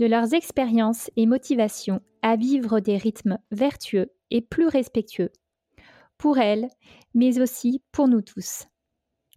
de 0.00 0.06
leurs 0.06 0.32
expériences 0.32 1.10
et 1.16 1.26
motivations 1.26 2.00
à 2.22 2.34
vivre 2.34 2.80
des 2.80 2.96
rythmes 2.96 3.38
vertueux 3.50 4.10
et 4.30 4.40
plus 4.40 4.66
respectueux, 4.66 5.30
pour 6.16 6.38
elles, 6.38 6.70
mais 7.12 7.38
aussi 7.38 7.82
pour 7.92 8.08
nous 8.08 8.22
tous. 8.22 8.64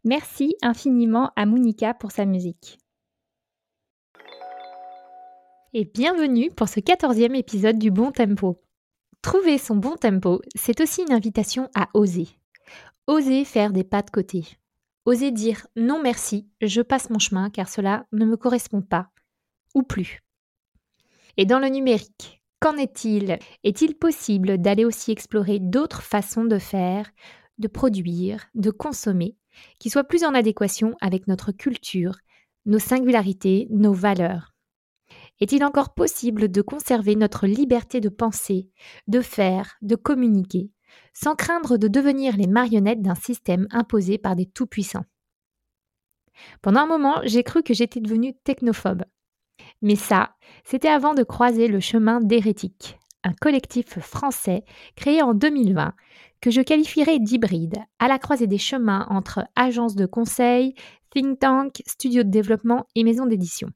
Merci 0.06 0.56
infiniment 0.62 1.32
à 1.36 1.46
Monica 1.46 1.94
pour 1.94 2.12
sa 2.12 2.24
musique. 2.24 2.80
Et 5.74 5.84
bienvenue 5.84 6.50
pour 6.50 6.70
ce 6.70 6.80
quatorzième 6.80 7.36
épisode 7.36 7.78
du 7.78 7.92
Bon 7.92 8.14
Tempo. 8.14 8.62
Trouver 9.22 9.58
son 9.58 9.76
bon 9.76 9.98
tempo, 9.98 10.42
c'est 10.56 10.80
aussi 10.80 11.02
une 11.02 11.14
invitation 11.14 11.68
à 11.76 11.90
oser. 11.94 12.28
Oser 13.08 13.44
faire 13.44 13.74
des 13.74 13.84
pas 13.84 14.02
de 14.02 14.12
côté. 14.12 14.46
Oser 15.06 15.32
dire 15.32 15.68
non 15.76 16.02
merci, 16.02 16.48
je 16.62 16.82
passe 16.82 17.10
mon 17.10 17.20
chemin 17.20 17.50
car 17.50 17.68
cela 17.68 18.06
ne 18.14 18.26
me 18.26 18.38
correspond 18.38 18.82
pas. 18.82 19.10
Ou 19.76 19.84
plus. 19.84 20.24
Et 21.38 21.46
dans 21.46 21.60
le 21.60 21.68
numérique, 21.68 22.42
qu'en 22.60 22.78
est-il? 22.78 23.40
Est-il 23.64 23.96
possible 23.96 24.60
d'aller 24.60 24.86
aussi 24.86 25.12
explorer 25.12 25.60
d'autres 25.60 26.04
façons 26.04 26.46
de 26.46 26.60
faire, 26.60 27.12
de 27.58 27.68
produire, 27.68 28.46
de 28.56 28.72
consommer 28.72 29.36
qui 29.80 29.90
soit 29.90 30.04
plus 30.04 30.24
en 30.24 30.34
adéquation 30.34 30.96
avec 31.00 31.28
notre 31.28 31.52
culture, 31.52 32.18
nos 32.66 32.80
singularités, 32.80 33.68
nos 33.70 33.94
valeurs? 33.94 34.54
Est-il 35.40 35.64
encore 35.64 35.94
possible 35.94 36.50
de 36.50 36.62
conserver 36.62 37.16
notre 37.16 37.48
liberté 37.48 38.00
de 38.00 38.10
penser, 38.10 38.70
de 39.08 39.22
faire, 39.22 39.76
de 39.82 39.96
communiquer, 39.96 40.72
sans 41.14 41.36
craindre 41.36 41.78
de 41.78 41.88
devenir 41.88 42.38
les 42.38 42.48
marionnettes 42.48 43.02
d'un 43.02 43.16
système 43.16 43.68
imposé 43.72 44.18
par 44.18 44.36
des 44.36 44.46
tout-puissants? 44.46 45.06
Pendant 46.62 46.82
un 46.82 46.88
moment, 46.88 47.22
j'ai 47.24 47.44
cru 47.44 47.62
que 47.64 47.74
j'étais 47.74 48.00
devenue 48.00 48.34
technophobe. 48.44 49.04
Mais 49.84 49.98
ça, 49.98 50.32
c'était 50.64 50.88
avant 50.88 51.14
de 51.14 51.24
croiser 51.24 51.68
le 51.68 51.82
chemin 51.82 52.22
d'Hérétique, 52.22 52.98
un 53.24 53.34
collectif 53.34 54.00
français 54.00 54.64
créé 54.96 55.22
en 55.22 55.34
2020 55.34 55.94
que 56.40 56.52
je 56.52 56.62
qualifierais 56.62 57.20
d'hybride, 57.20 57.78
à 58.00 58.08
la 58.08 58.18
croisée 58.18 58.48
des 58.48 58.58
chemins 58.58 59.06
entre 59.10 59.46
agences 59.58 59.96
de 59.96 60.06
conseil, 60.06 60.74
think 61.12 61.38
tank, 61.40 61.84
studio 61.86 62.24
de 62.24 62.30
développement 62.30 62.88
et 62.96 63.04
maison 63.04 63.26
d'édition. 63.26 63.70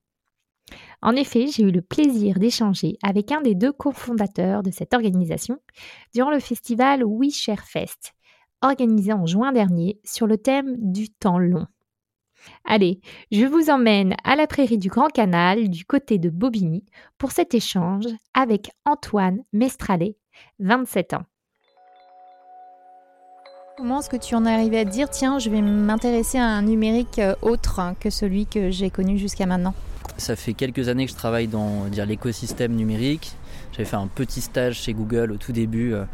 En 1.01 1.13
effet, 1.13 1.47
j'ai 1.47 1.63
eu 1.63 1.71
le 1.71 1.81
plaisir 1.81 2.39
d'échanger 2.39 2.97
avec 3.03 3.33
un 3.33 3.41
des 3.41 3.55
deux 3.55 3.73
cofondateurs 3.73 4.63
de 4.63 4.71
cette 4.71 4.93
organisation 4.93 5.59
durant 6.13 6.31
le 6.31 6.39
festival 6.39 7.03
We 7.03 7.33
Fest, 7.65 8.13
organisé 8.61 9.11
en 9.11 9.25
juin 9.25 9.51
dernier 9.51 9.99
sur 10.05 10.25
le 10.25 10.37
thème 10.37 10.75
du 10.77 11.09
temps 11.09 11.39
long. 11.39 11.67
Allez, 12.65 12.99
je 13.31 13.45
vous 13.45 13.69
emmène 13.69 14.15
à 14.23 14.35
la 14.35 14.47
prairie 14.47 14.77
du 14.77 14.89
Grand 14.89 15.07
Canal, 15.07 15.69
du 15.69 15.85
côté 15.85 16.17
de 16.17 16.29
Bobigny, 16.29 16.83
pour 17.17 17.31
cet 17.31 17.53
échange 17.53 18.05
avec 18.33 18.71
Antoine 18.85 19.39
Mestralet, 19.53 20.17
27 20.59 21.13
ans. 21.13 21.23
Comment 23.77 23.99
est-ce 23.99 24.09
que 24.09 24.17
tu 24.17 24.33
en 24.33 24.43
es 24.45 24.51
arrivé 24.51 24.79
à 24.79 24.85
te 24.85 24.89
dire, 24.89 25.07
tiens, 25.07 25.37
je 25.37 25.51
vais 25.51 25.61
m'intéresser 25.61 26.39
à 26.39 26.45
un 26.45 26.63
numérique 26.63 27.19
euh, 27.19 27.35
autre 27.43 27.79
que 27.99 28.09
celui 28.09 28.47
que 28.47 28.71
j'ai 28.71 28.89
connu 28.89 29.19
jusqu'à 29.19 29.45
maintenant? 29.45 29.75
Ça 30.17 30.35
fait 30.35 30.53
quelques 30.53 30.89
années 30.89 31.05
que 31.05 31.11
je 31.11 31.15
travaille 31.15 31.47
dans 31.47 31.85
l'écosystème 32.07 32.73
numérique. 32.73 33.33
J'avais 33.73 33.85
fait 33.85 33.95
un 33.95 34.07
petit 34.07 34.41
stage 34.41 34.81
chez 34.81 34.93
Google 34.93 35.31
au 35.31 35.37
tout 35.37 35.51
début, 35.51 35.93
euh, 35.93 36.05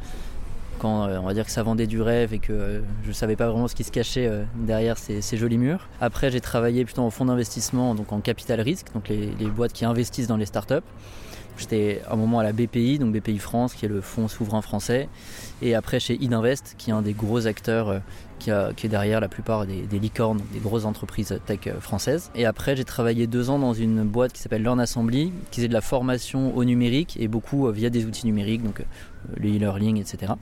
quand 0.80 1.08
euh, 1.08 1.18
on 1.18 1.26
va 1.26 1.34
dire 1.34 1.46
que 1.46 1.52
ça 1.52 1.64
vendait 1.64 1.88
du 1.88 2.02
rêve 2.02 2.34
et 2.34 2.40
que 2.40 2.84
je 3.04 3.08
ne 3.08 3.14
savais 3.14 3.36
pas 3.36 3.48
vraiment 3.50 3.68
ce 3.68 3.76
qui 3.76 3.84
se 3.84 3.92
cachait 3.92 4.30
derrière 4.56 4.98
ces, 4.98 5.22
jolis 5.38 5.58
murs. 5.58 5.88
Après, 6.02 6.32
j'ai 6.32 6.42
travaillé 6.42 6.86
plutôt 6.86 7.02
en 7.02 7.10
fonds 7.10 7.26
d'investissement, 7.26 7.96
donc 7.96 8.12
en 8.12 8.22
capital 8.22 8.62
risque, 8.62 8.88
donc 8.94 9.10
les 9.10 9.48
boîtes 9.48 9.74
qui 9.74 9.86
investissent 9.86 10.28
dans 10.28 10.38
les 10.38 10.46
startups. 10.46 10.84
J'étais 11.58 12.02
un 12.10 12.16
moment 12.16 12.40
à 12.40 12.44
la 12.44 12.52
BPI, 12.52 12.98
donc 12.98 13.14
BPI 13.14 13.38
France, 13.38 13.74
qui 13.74 13.86
est 13.86 13.90
le 13.90 14.02
fonds 14.02 14.28
souverain 14.28 14.62
français, 14.62 15.08
et 15.62 15.76
après 15.76 16.00
chez 16.00 16.16
Idinvest, 16.16 16.76
qui 16.78 16.90
est 16.90 16.94
un 16.94 17.02
des 17.02 17.14
gros 17.14 17.46
acteurs 17.46 17.90
euh, 17.90 18.00
qui, 18.40 18.50
est 18.50 18.90
derrière 18.90 19.22
la 19.22 19.30
plupart 19.30 19.66
des, 19.66 20.00
licornes, 20.00 20.42
des 20.52 20.60
grosses 20.60 20.86
entreprises 20.86 21.40
tech 21.46 21.60
euh, 21.68 21.80
françaises. 21.80 22.32
Et 22.36 22.46
après, 22.46 22.76
j'ai 22.76 22.84
travaillé 22.84 23.28
deux 23.28 23.50
ans 23.50 23.60
dans 23.60 23.74
une 23.74 24.04
boîte 24.04 24.34
qui 24.34 24.42
s'appelle 24.42 24.64
Learn 24.64 24.80
Assembly, 24.80 25.32
qui 25.52 25.62
faisait 25.62 25.68
de 25.70 25.74
la 25.74 25.82
formation 25.82 26.56
au 26.58 26.66
numérique 26.66 27.16
et 27.20 27.28
beaucoup 27.28 27.68
euh, 27.68 27.72
via 27.72 27.90
des 27.90 28.06
outils 28.06 28.26
numériques, 28.26 28.64
donc 28.64 28.84
le 29.38 29.50
e-learning, 29.50 29.98
etc. 29.98 30.34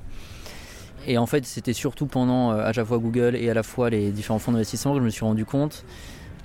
Et 1.06 1.18
en 1.18 1.26
fait, 1.26 1.46
c'était 1.46 1.74
surtout 1.74 2.06
pendant 2.06 2.52
à 2.52 2.72
la 2.72 2.86
fois 2.86 3.00
Google 3.00 3.36
et 3.36 3.50
à 3.50 3.54
la 3.54 3.64
fois 3.64 3.90
les 3.90 4.12
différents 4.12 4.40
fonds 4.40 4.52
d'investissement 4.52 4.94
que 4.94 5.00
je 5.00 5.06
me 5.06 5.10
suis 5.10 5.26
rendu 5.26 5.46
compte 5.46 5.84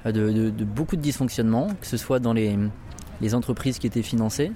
de, 0.04 0.50
beaucoup 0.50 0.96
de 0.96 1.02
dysfonctionnements, 1.02 1.68
que 1.80 1.86
ce 1.86 1.96
soit 1.96 2.20
dans 2.20 2.32
les 2.32 2.56
les 3.20 3.34
entreprises 3.34 3.78
qui 3.78 3.86
étaient 3.86 4.02
financées, 4.02 4.52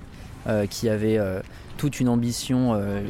euh, 0.46 0.66
qui 0.66 0.88
avaient 0.88 1.18
euh, 1.18 1.40
toute 1.76 2.00
une 2.00 2.08
ambition 2.08 2.72
euh, 2.72 3.02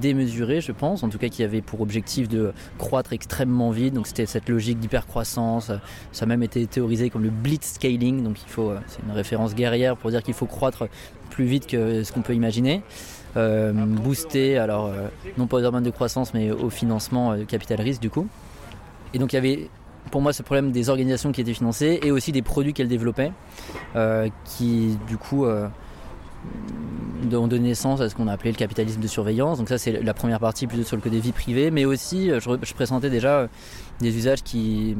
démesurée, 0.00 0.60
je 0.60 0.70
pense, 0.70 1.02
en 1.02 1.08
tout 1.08 1.16
cas 1.16 1.28
qui 1.28 1.42
avait 1.42 1.62
pour 1.62 1.80
objectif 1.80 2.28
de 2.28 2.52
croître 2.76 3.14
extrêmement 3.14 3.70
vite. 3.70 3.94
Donc 3.94 4.06
c'était 4.06 4.26
cette 4.26 4.50
logique 4.50 4.78
d'hypercroissance. 4.80 5.72
Ça 6.12 6.24
a 6.24 6.26
même 6.26 6.42
été 6.42 6.66
théorisé 6.66 7.08
comme 7.08 7.22
le 7.22 7.30
blitzscaling. 7.30 8.22
Donc 8.22 8.36
il 8.42 8.50
faut, 8.50 8.72
c'est 8.86 9.02
une 9.02 9.12
référence 9.12 9.54
guerrière 9.54 9.96
pour 9.96 10.10
dire 10.10 10.22
qu'il 10.22 10.34
faut 10.34 10.46
croître 10.46 10.86
plus 11.30 11.46
vite 11.46 11.66
que 11.66 12.02
ce 12.02 12.12
qu'on 12.12 12.22
peut 12.22 12.34
imaginer. 12.34 12.82
booster, 13.34 14.58
alors 14.58 14.92
non 15.38 15.46
pas 15.46 15.56
aux 15.56 15.64
hormones 15.64 15.84
de 15.84 15.90
croissance, 15.90 16.34
mais 16.34 16.50
au 16.50 16.68
financement 16.68 17.34
capital 17.46 17.80
risque 17.80 18.02
du 18.02 18.10
coup. 18.10 18.28
Et 19.14 19.18
donc 19.18 19.32
il 19.32 19.36
y 19.36 19.38
avait 19.38 19.70
pour 20.10 20.20
moi 20.20 20.32
ce 20.32 20.42
problème 20.42 20.72
des 20.72 20.88
organisations 20.90 21.32
qui 21.32 21.40
étaient 21.40 21.54
financées 21.54 22.00
et 22.02 22.10
aussi 22.10 22.32
des 22.32 22.42
produits 22.42 22.72
qu'elles 22.72 22.88
développaient 22.88 23.32
euh, 23.96 24.28
qui 24.44 24.98
du 25.08 25.16
coup 25.16 25.44
euh, 25.44 25.68
ont 27.32 27.48
donné 27.48 27.68
naissance 27.68 28.00
à 28.00 28.08
ce 28.08 28.14
qu'on 28.14 28.28
a 28.28 28.32
appelé 28.32 28.50
le 28.50 28.56
capitalisme 28.56 29.00
de 29.00 29.06
surveillance. 29.06 29.58
Donc 29.58 29.68
ça 29.68 29.78
c'est 29.78 29.92
la 29.92 30.14
première 30.14 30.40
partie 30.40 30.66
plutôt 30.66 30.84
sur 30.84 30.96
le 30.96 31.02
côté 31.02 31.18
vie 31.20 31.32
privée, 31.32 31.70
mais 31.70 31.84
aussi 31.84 32.30
euh, 32.30 32.38
je, 32.40 32.74
présentais 32.74 33.10
déjà 33.10 33.48
des 34.00 34.16
usages 34.16 34.42
qui, 34.42 34.96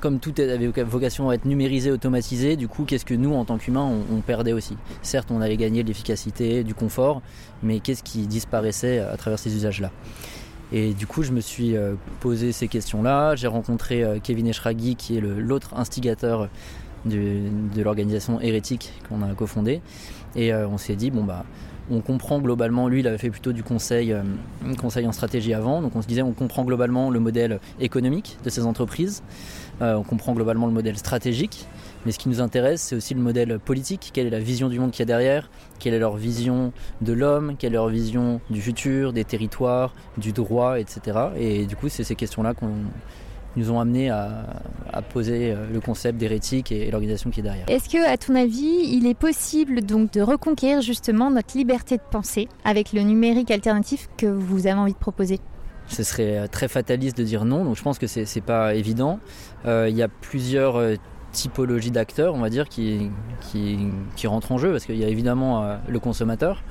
comme 0.00 0.20
tout 0.20 0.34
avait 0.38 0.66
vocation 0.84 1.30
à 1.30 1.34
être 1.34 1.46
numérisé, 1.46 1.90
automatisé, 1.90 2.56
du 2.56 2.68
coup 2.68 2.84
qu'est-ce 2.84 3.04
que 3.04 3.14
nous 3.14 3.34
en 3.34 3.44
tant 3.44 3.58
qu'humains 3.58 3.90
on, 4.12 4.20
perdait 4.20 4.52
aussi? 4.52 4.76
Certes 5.02 5.30
on 5.30 5.40
allait 5.40 5.56
gagner 5.56 5.82
de 5.82 5.88
l'efficacité, 5.88 6.62
du 6.62 6.74
confort, 6.74 7.22
mais 7.62 7.80
qu'est-ce 7.80 8.02
qui 8.02 8.26
disparaissait 8.26 9.00
à 9.00 9.16
travers 9.16 9.38
ces 9.38 9.54
usages-là? 9.54 9.90
Et 10.72 10.92
du 10.94 11.06
coup, 11.06 11.22
je 11.22 11.32
me 11.32 11.40
suis 11.40 11.76
euh, 11.76 11.94
posé 12.20 12.52
ces 12.52 12.68
questions-là. 12.68 13.36
J'ai 13.36 13.46
rencontré 13.46 14.02
euh, 14.02 14.18
Kevin 14.22 14.46
Eshraghi, 14.46 14.96
qui 14.96 15.16
est 15.16 15.20
l'autre 15.20 15.74
instigateur 15.76 16.48
de 17.04 17.82
l'organisation 17.82 18.40
hérétique 18.40 18.92
qu'on 19.08 19.22
a 19.22 19.34
cofondée. 19.34 19.82
Et 20.36 20.52
euh, 20.52 20.66
on 20.66 20.78
s'est 20.78 20.96
dit, 20.96 21.10
bon, 21.10 21.22
bah, 21.22 21.44
on 21.90 22.00
comprend 22.00 22.40
globalement, 22.40 22.88
lui 22.88 23.00
il 23.00 23.06
avait 23.06 23.18
fait 23.18 23.28
plutôt 23.28 23.52
du 23.52 23.62
conseil, 23.62 24.16
conseil 24.80 25.06
en 25.06 25.12
stratégie 25.12 25.52
avant, 25.52 25.82
donc 25.82 25.94
on 25.94 26.00
se 26.00 26.06
disait 26.06 26.22
on 26.22 26.32
comprend 26.32 26.64
globalement 26.64 27.10
le 27.10 27.20
modèle 27.20 27.60
économique 27.78 28.38
de 28.42 28.48
ces 28.48 28.64
entreprises, 28.64 29.22
on 29.82 30.02
comprend 30.02 30.32
globalement 30.32 30.66
le 30.66 30.72
modèle 30.72 30.96
stratégique, 30.96 31.66
mais 32.04 32.12
ce 32.12 32.18
qui 32.18 32.28
nous 32.28 32.40
intéresse, 32.40 32.82
c'est 32.82 32.96
aussi 32.96 33.14
le 33.14 33.20
modèle 33.20 33.58
politique. 33.58 34.10
Quelle 34.12 34.26
est 34.26 34.30
la 34.30 34.40
vision 34.40 34.68
du 34.68 34.78
monde 34.78 34.90
qu'il 34.90 35.00
y 35.00 35.02
a 35.02 35.06
derrière? 35.06 35.50
Quelle 35.78 35.94
est 35.94 35.98
leur 35.98 36.16
vision 36.16 36.72
de 37.00 37.12
l'homme? 37.12 37.56
Quelle 37.58 37.72
est 37.72 37.76
leur 37.76 37.88
vision 37.88 38.40
du 38.50 38.60
futur, 38.60 39.12
des 39.12 39.24
territoires, 39.24 39.94
du 40.18 40.32
droit, 40.32 40.78
etc. 40.78 41.18
Et 41.36 41.66
du 41.66 41.76
coup, 41.76 41.88
c'est 41.88 42.04
ces 42.04 42.14
questions-là 42.14 42.54
qu'on 42.54 42.72
nous 43.56 43.70
ont 43.70 43.80
amené 43.80 44.10
à, 44.10 44.46
poser 45.12 45.52
euh, 45.52 45.66
le 45.72 45.80
concept 45.80 46.18
d'hérétique 46.18 46.72
et, 46.72 46.90
l'organisation 46.90 47.30
qui 47.30 47.40
est 47.40 47.42
derrière. 47.42 47.68
Est-ce 47.68 47.88
que, 47.88 48.04
à 48.04 48.16
ton 48.16 48.34
avis, 48.34 48.88
il 48.88 49.06
est 49.06 49.14
possible 49.14 49.82
donc 49.82 50.12
de 50.12 50.20
reconquérir 50.20 50.80
justement 50.82 51.30
notre 51.30 51.56
liberté 51.56 51.96
de 51.96 52.02
penser 52.10 52.48
avec 52.64 52.92
le 52.92 53.02
numérique 53.02 53.50
alternatif 53.50 54.08
que 54.16 54.26
vous 54.26 54.66
avez 54.66 54.78
envie 54.78 54.92
de 54.92 54.98
proposer? 54.98 55.40
Ce 55.86 56.02
serait 56.02 56.38
euh, 56.38 56.46
très 56.46 56.68
fataliste 56.68 57.16
de 57.16 57.24
dire 57.24 57.44
non, 57.44 57.64
donc 57.64 57.76
je 57.76 57.82
pense 57.82 57.98
que 57.98 58.06
c'est 58.06 58.40
pas 58.40 58.74
évident. 58.74 59.20
Euh, 59.66 59.86
il 59.88 59.96
y 59.96 60.02
a 60.02 60.08
plusieurs 60.08 60.78
typologie 61.34 61.90
d'acteurs, 61.90 62.34
on 62.34 62.40
va 62.40 62.48
dire, 62.48 62.68
qui, 62.68 63.10
qui, 63.52 64.26
rentrent 64.26 64.52
en 64.52 64.58
jeu, 64.58 64.70
parce 64.70 64.86
qu'il 64.86 64.96
y 64.96 65.04
a 65.04 65.08
évidemment 65.08 65.76
le 65.86 65.98
consommateur, 65.98 66.62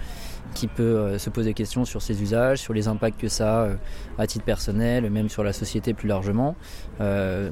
qui 0.54 0.68
peut 0.68 0.84
euh, 0.84 1.20
se 1.20 1.30
poser 1.30 1.50
des 1.50 1.54
questions 1.54 1.86
sur 1.86 2.02
ses 2.02 2.22
usages, 2.22 2.60
sur 2.60 2.74
les 2.74 2.88
impacts 2.88 3.20
que 3.20 3.28
ça 3.28 3.62
a 3.62 3.66
euh, 3.66 3.76
à 4.18 4.28
titre 4.28 4.46
personnel, 4.46 5.10
même 5.10 5.30
sur 5.30 5.44
la 5.44 5.54
société 5.54 5.94
plus 5.94 6.08
largement. 6.08 6.56
Euh, 7.02 7.50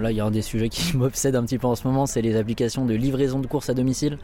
là, 0.00 0.10
il 0.10 0.16
y 0.16 0.20
a 0.20 0.24
un 0.24 0.30
des 0.30 0.42
sujets 0.42 0.68
qui 0.68 0.96
m'obsède 0.96 1.36
un 1.36 1.44
petit 1.44 1.58
peu 1.58 1.66
en 1.66 1.74
ce 1.74 1.86
moment, 1.86 2.06
c'est 2.06 2.22
les 2.22 2.36
applications 2.36 2.84
de 2.84 2.94
livraison 2.94 3.38
de 3.38 3.46
courses 3.46 3.68
à 3.70 3.74
domicile. 3.74 4.18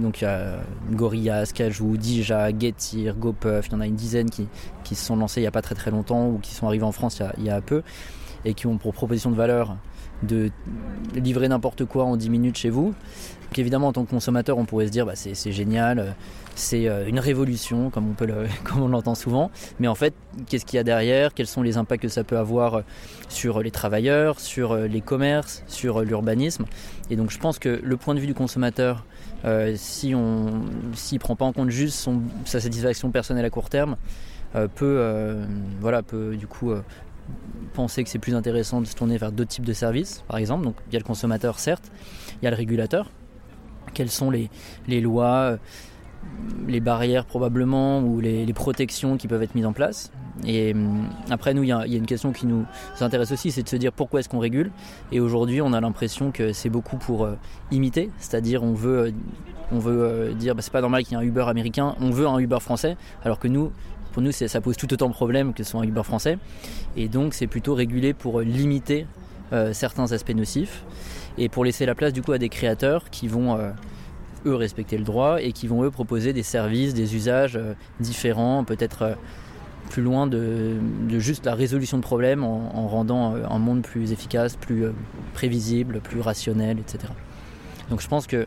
Donc 0.00 0.20
il 0.20 0.24
y 0.24 0.26
a 0.26 0.60
Gorillaz, 0.92 1.52
Cajou, 1.52 1.96
Dija, 1.96 2.50
Getir, 2.56 3.16
GoPuff, 3.16 3.68
il 3.68 3.72
y 3.72 3.74
en 3.74 3.80
a 3.80 3.86
une 3.86 3.96
dizaine 3.96 4.30
qui, 4.30 4.48
qui 4.84 4.94
se 4.94 5.04
sont 5.04 5.16
lancés 5.16 5.40
il 5.40 5.44
n'y 5.44 5.48
a 5.48 5.52
pas 5.52 5.62
très 5.62 5.74
très 5.74 5.90
longtemps 5.90 6.28
ou 6.28 6.38
qui 6.38 6.54
sont 6.54 6.66
arrivés 6.66 6.84
en 6.84 6.92
France 6.92 7.22
il 7.38 7.44
y 7.44 7.50
a 7.50 7.60
peu 7.60 7.82
et 8.44 8.54
qui 8.54 8.66
ont 8.66 8.76
pour 8.76 8.92
proposition 8.92 9.30
de 9.30 9.36
valeur 9.36 9.76
de 10.22 10.50
livrer 11.14 11.48
n'importe 11.48 11.84
quoi 11.84 12.04
en 12.04 12.16
10 12.16 12.30
minutes 12.30 12.56
chez 12.56 12.70
vous. 12.70 12.94
Évidemment 13.58 13.88
en 13.88 13.92
tant 13.92 14.04
que 14.04 14.10
consommateur 14.10 14.56
on 14.56 14.64
pourrait 14.64 14.86
se 14.86 14.92
dire 14.92 15.04
bah, 15.04 15.12
c'est 15.14 15.52
génial, 15.52 16.14
c'est 16.54 16.88
euh, 16.88 17.06
une 17.06 17.18
révolution 17.18 17.90
comme 17.90 18.14
on, 18.76 18.88
l'entend 18.88 19.14
souvent. 19.14 19.50
Mais 19.78 19.88
en 19.88 19.94
fait 19.94 20.14
qu'est-ce 20.46 20.64
qu'il 20.64 20.76
y 20.76 20.80
a 20.80 20.84
derrière? 20.84 21.34
Quels 21.34 21.46
sont 21.46 21.62
les 21.62 21.76
impacts 21.76 22.02
que 22.02 22.08
ça 22.08 22.24
peut 22.24 22.38
avoir 22.38 22.74
euh, 22.74 22.82
sur 23.28 23.62
les 23.62 23.70
travailleurs, 23.70 24.40
sur 24.40 24.72
euh, 24.72 24.86
les 24.86 25.00
commerces, 25.00 25.64
sur 25.66 26.00
l'urbanisme? 26.00 26.64
Et 27.10 27.16
donc 27.16 27.30
je 27.30 27.38
pense 27.38 27.58
que 27.58 27.80
le 27.82 27.96
point 27.96 28.14
de 28.14 28.20
vue 28.20 28.26
du 28.26 28.34
consommateur, 28.34 29.04
si 29.74 30.14
on 30.14 30.62
prend 31.18 31.36
pas 31.36 31.44
en 31.44 31.52
compte 31.52 31.70
juste 31.70 32.08
sa 32.44 32.60
satisfaction 32.60 33.10
personnelle 33.10 33.44
à 33.44 33.50
court 33.50 33.68
terme, 33.68 33.96
peut, 34.76 35.36
voilà, 35.80 36.02
peut 36.02 36.36
du 36.36 36.46
coup 36.46 36.72
penser 37.72 38.04
que 38.04 38.10
c'est 38.10 38.18
plus 38.18 38.34
intéressant 38.34 38.80
de 38.80 38.86
se 38.86 38.94
tourner 38.94 39.16
vers 39.16 39.32
d'autres 39.32 39.50
types 39.50 39.64
de 39.64 39.72
services, 39.72 40.22
par 40.28 40.38
exemple. 40.38 40.64
Donc 40.64 40.76
il 40.88 40.92
y 40.92 40.96
a 40.96 40.98
le 40.98 41.04
consommateur, 41.04 41.58
certes, 41.58 41.90
il 42.40 42.44
y 42.44 42.48
a 42.48 42.50
le 42.50 42.56
régulateur. 42.56 43.10
Quelles 43.94 44.10
sont 44.10 44.30
les, 44.30 44.48
les 44.86 45.00
lois, 45.00 45.34
euh, 45.34 45.56
les 46.68 46.80
barrières 46.80 47.24
probablement, 47.24 48.00
ou 48.00 48.20
les, 48.20 48.50
protections 48.52 49.16
qui 49.16 49.28
peuvent 49.28 49.42
être 49.42 49.54
mises 49.54 49.66
en 49.66 49.72
place? 49.72 50.12
Et 50.46 50.72
hum, 50.72 51.08
après, 51.30 51.52
nous, 51.54 51.62
il 51.62 51.68
y, 51.68 51.72
a, 51.72 51.84
une 51.86 52.06
question 52.06 52.32
qui 52.32 52.46
nous 52.46 52.64
intéresse 53.00 53.32
aussi, 53.32 53.50
c'est 53.50 53.62
de 53.62 53.68
se 53.68 53.76
dire 53.76 53.92
pourquoi 53.92 54.20
est-ce 54.20 54.28
qu'on 54.28 54.38
régule? 54.38 54.70
Et 55.10 55.20
aujourd'hui, 55.20 55.60
on 55.60 55.72
a 55.72 55.80
l'impression 55.80 56.30
que 56.30 56.52
c'est 56.52 56.70
beaucoup 56.70 56.96
pour 56.96 57.24
euh, 57.24 57.36
imiter, 57.70 58.10
c'est-à-dire 58.18 58.62
on 58.62 58.74
veut... 58.74 58.98
Euh, 58.98 59.10
on 59.74 59.78
veut 59.78 60.34
dire 60.34 60.54
bah, 60.54 60.60
c'est 60.60 60.72
pas 60.72 60.82
normal 60.82 61.02
qu'il 61.02 61.12
y 61.12 61.14
ait 61.14 61.24
un 61.24 61.26
Uber 61.26 61.46
américain, 61.48 61.94
on 61.98 62.10
veut 62.10 62.26
un 62.26 62.38
Uber 62.38 62.60
français, 62.60 62.98
alors 63.24 63.38
que 63.38 63.48
nous, 63.48 63.72
pour 64.12 64.22
nous, 64.22 64.32
ça 64.32 64.60
pose 64.60 64.76
tout 64.76 64.92
autant 64.92 65.08
de 65.08 65.14
problèmes 65.14 65.54
que 65.54 65.64
ce 65.64 65.70
soit 65.70 65.80
un 65.80 65.84
Uber 65.84 66.02
français. 66.04 66.38
Et 66.96 67.08
donc, 67.08 67.34
c'est 67.34 67.46
plutôt 67.46 67.74
régulé 67.74 68.12
pour 68.12 68.40
limiter 68.40 69.06
euh, 69.52 69.72
certains 69.72 70.12
aspects 70.12 70.34
nocifs 70.34 70.84
et 71.38 71.48
pour 71.48 71.64
laisser 71.64 71.84
la 71.84 71.94
place 71.94 72.12
du 72.12 72.22
coup 72.22 72.32
à 72.32 72.38
des 72.38 72.48
créateurs 72.48 73.10
qui 73.10 73.28
vont 73.28 73.58
euh, 73.58 73.70
eux 74.46 74.54
respecter 74.54 74.96
le 74.96 75.04
droit 75.04 75.42
et 75.42 75.52
qui 75.52 75.66
vont 75.66 75.82
eux 75.82 75.90
proposer 75.90 76.32
des 76.32 76.42
services, 76.42 76.94
des 76.94 77.14
usages 77.14 77.56
euh, 77.56 77.74
différents, 78.00 78.64
peut-être 78.64 79.16
plus 79.90 80.02
loin 80.02 80.26
de, 80.26 80.76
juste 81.18 81.44
la 81.44 81.54
résolution 81.54 81.98
de 81.98 82.02
problèmes 82.02 82.44
en, 82.44 82.74
en, 82.74 82.88
rendant 82.88 83.34
un 83.34 83.58
monde 83.58 83.82
plus 83.82 84.12
efficace, 84.12 84.56
plus 84.56 84.86
prévisible, 85.34 86.00
plus 86.00 86.20
rationnel, 86.20 86.78
etc. 86.78 87.12
Donc 87.90 88.00
je 88.00 88.08
pense 88.08 88.26
que 88.26 88.46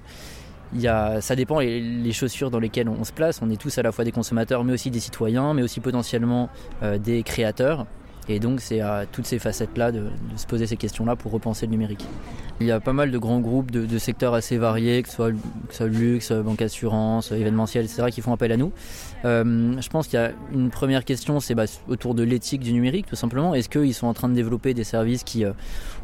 ça 1.22 1.36
dépend 1.36 1.60
les, 1.60 2.12
chaussures 2.12 2.52
dans 2.52 2.60
lesquelles 2.60 2.90
on, 2.90 3.04
se 3.04 3.12
place. 3.12 3.40
On 3.42 3.50
est 3.50 3.60
tous 3.60 3.78
à 3.78 3.82
la 3.82 3.92
fois 3.92 4.04
des 4.04 4.12
consommateurs, 4.12 4.64
mais 4.64 4.74
aussi 4.74 4.92
des 4.92 5.00
citoyens, 5.00 5.54
mais 5.54 5.64
aussi 5.64 5.80
potentiellement 5.80 6.50
euh, 6.84 6.98
des 6.98 7.24
créateurs. 7.24 7.86
Et 8.28 8.40
donc 8.40 8.62
c'est 8.62 8.82
à 8.82 9.06
toutes 9.12 9.26
ces 9.26 9.40
facettes-là 9.40 9.92
de, 9.92 10.08
se 10.36 10.46
poser 10.46 10.68
ces 10.68 10.78
questions-là 10.78 11.16
pour 11.16 11.32
repenser 11.32 11.66
le 11.66 11.72
numérique. 11.72 12.06
Il 12.62 12.68
y 12.68 12.72
a 12.72 12.80
pas 12.80 12.94
mal 12.94 13.12
de 13.12 13.18
grands 13.18 13.42
groupes 13.42 13.70
de, 13.70 13.98
secteurs 13.98 14.34
assez 14.34 14.58
variés, 14.58 15.04
que 15.04 15.10
ce 15.10 15.16
soit, 15.16 15.32
que 15.32 15.74
soit 15.74 15.88
luxe, 15.88 16.32
banque 16.32 16.62
assurance, 16.62 17.32
événementiel, 17.34 17.84
etc., 17.84 18.06
qui 18.10 18.22
font 18.22 18.32
appel 18.32 18.52
à 18.54 18.58
nous. 18.58 18.72
Euh, 19.26 19.76
je 19.82 19.90
pense 19.90 20.08
qu'il 20.08 20.20
y 20.20 20.24
a 20.24 20.32
une 20.54 20.70
première 20.70 21.04
question, 21.04 21.42
c'est 21.42 21.54
bah, 21.54 21.66
autour 21.90 22.16
de 22.16 22.24
l'éthique 22.24 22.62
du 22.62 22.72
numérique, 22.72 23.08
tout 23.08 23.16
simplement. 23.18 23.56
Est-ce 23.56 23.68
qu'ils 23.68 23.94
sont 23.94 24.08
en 24.08 24.14
train 24.14 24.30
de 24.30 24.34
développer 24.34 24.74
des 24.74 24.86
services 24.86 25.26
qui 25.26 25.44
euh, 25.44 25.52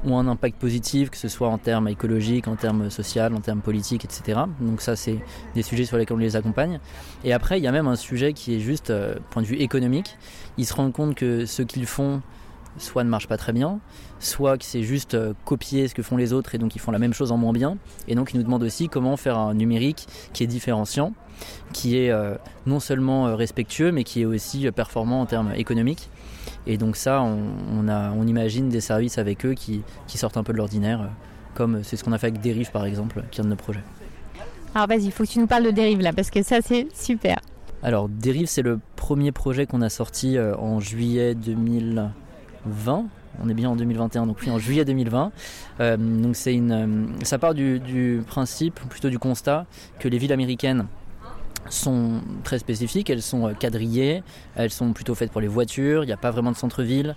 ont 0.04 0.18
un 0.18 0.28
impact 0.28 0.60
positif, 0.60 1.10
que 1.10 1.18
ce 1.18 1.30
soit 1.30 1.48
en 1.48 1.58
termes 1.58 1.88
écologiques, 1.88 2.50
en 2.50 2.58
termes 2.58 2.90
sociaux, 2.90 3.24
en 3.34 3.40
termes 3.40 3.62
politiques, 3.62 4.04
etc. 4.04 4.42
Donc 4.60 4.82
ça, 4.82 4.98
c'est 4.98 5.20
des 5.56 5.62
sujets 5.62 5.86
sur 5.86 5.98
lesquels 5.98 6.18
on 6.18 6.20
les 6.20 6.36
accompagne. 6.36 6.80
Et 7.24 7.32
après, 7.32 7.60
il 7.60 7.64
y 7.64 7.68
a 7.68 7.72
même 7.72 7.88
un 7.88 7.96
sujet 7.96 8.34
qui 8.34 8.56
est 8.56 8.60
juste, 8.60 8.90
euh, 8.90 9.16
point 9.30 9.42
de 9.42 9.48
vue 9.48 9.58
économique. 9.58 10.18
Ils 10.58 10.66
se 10.66 10.74
rendent 10.74 10.92
compte 10.92 11.16
que 11.16 11.46
ce 11.46 11.62
qu'ils 11.62 11.86
font 11.86 12.11
soit 12.78 13.04
ne 13.04 13.10
marche 13.10 13.28
pas 13.28 13.38
très 13.38 13.54
bien, 13.54 13.80
soit 14.20 14.58
que 14.58 14.66
c'est 14.66 14.84
juste 14.84 15.14
euh, 15.14 15.34
copier 15.46 15.88
ce 15.88 15.96
que 15.96 16.04
font 16.04 16.18
les 16.18 16.34
autres 16.34 16.56
et 16.56 16.58
donc 16.58 16.76
ils 16.76 16.80
font 16.80 16.92
la 16.92 17.00
même 17.00 17.14
chose 17.14 17.32
en 17.32 17.38
moins 17.38 17.54
bien. 17.54 17.78
Et 18.08 18.16
donc 18.16 18.34
ils 18.34 18.38
nous 18.38 18.44
demandent 18.44 18.64
aussi 18.64 18.90
comment 18.90 19.18
faire 19.18 19.38
un 19.38 19.54
numérique 19.54 20.08
qui 20.34 20.44
est 20.44 20.48
différenciant, 20.48 21.14
qui 21.74 21.98
est 21.98 22.12
euh, 22.12 22.36
non 22.66 22.80
seulement 22.80 23.28
euh, 23.28 23.36
respectueux, 23.36 23.92
mais 23.92 24.04
qui 24.04 24.22
est 24.22 24.26
aussi 24.26 24.70
performant 24.72 25.22
en 25.22 25.26
termes 25.26 25.54
économiques. 25.56 26.10
Et 26.68 26.78
donc 26.78 26.96
ça, 26.96 27.22
on, 27.22 28.28
imagine 28.28 28.70
des 28.70 28.82
services 28.82 29.18
avec 29.18 29.46
eux 29.46 29.54
qui, 29.54 29.84
sortent 30.08 30.38
un 30.38 30.44
peu 30.44 30.54
de 30.54 30.58
l'ordinaire, 30.58 31.10
comme 31.56 31.84
c'est 31.84 31.98
ce 31.98 32.04
qu'on 32.04 32.14
a 32.14 32.18
fait 32.18 32.28
avec 32.28 32.40
Dérive 32.40 32.72
par 32.72 32.86
exemple, 32.86 33.24
qui 33.32 33.40
est 33.40 33.42
un 33.42 33.46
de 33.46 33.50
nos 33.50 33.56
projets. 33.56 33.84
Alors 34.74 34.88
vas-y, 34.88 35.06
il 35.06 35.12
faut 35.12 35.24
que 35.24 35.30
tu 35.30 35.40
nous 35.40 35.48
parles 35.48 35.64
de 35.64 35.72
Dérive 35.72 36.02
là, 36.02 36.14
parce 36.14 36.30
que 36.30 36.44
ça 36.44 36.62
c'est 36.62 36.88
super. 36.96 37.38
Alors 37.84 38.10
Dérive, 38.10 38.48
c'est 38.48 38.62
le 38.62 38.80
premier 38.96 39.32
projet 39.32 39.66
qu'on 39.66 39.82
a 39.82 39.90
sorti 39.90 40.38
en 40.40 40.80
juillet 40.80 41.36
2000. 41.36 42.12
20. 42.66 43.06
On 43.42 43.50
est 43.50 43.54
bien 43.54 43.70
en 43.70 43.76
2021, 43.76 44.28
donc 44.28 44.38
puis 44.38 44.52
en 44.52 44.60
juillet 44.60 44.86
2020. 44.86 45.32
Euh, 45.80 45.98
donc 45.98 46.36
c'est 46.36 46.60
euh, 46.60 47.06
ça 47.24 47.38
part 47.38 47.54
du, 47.54 48.24
principe, 48.28 48.80
plutôt 48.90 49.10
du 49.10 49.20
constat, 49.20 49.66
que 50.00 50.08
les 50.08 50.18
villes 50.18 50.34
américaines 50.34 50.88
sont 51.70 52.22
très 52.44 52.60
spécifiques, 52.60 53.10
elles 53.10 53.22
sont 53.22 53.48
euh, 53.48 53.54
quadrillées, 53.54 54.24
elles 54.56 54.72
sont 54.72 54.94
plutôt 54.94 55.16
faites 55.16 55.32
pour 55.32 55.42
les 55.42 55.48
voitures, 55.48 56.04
il 56.04 56.08
n'y 56.08 56.14
a 56.14 56.18
pas 56.18 56.32
vraiment 56.32 56.52
de 56.52 56.58
centre-ville, 56.58 57.16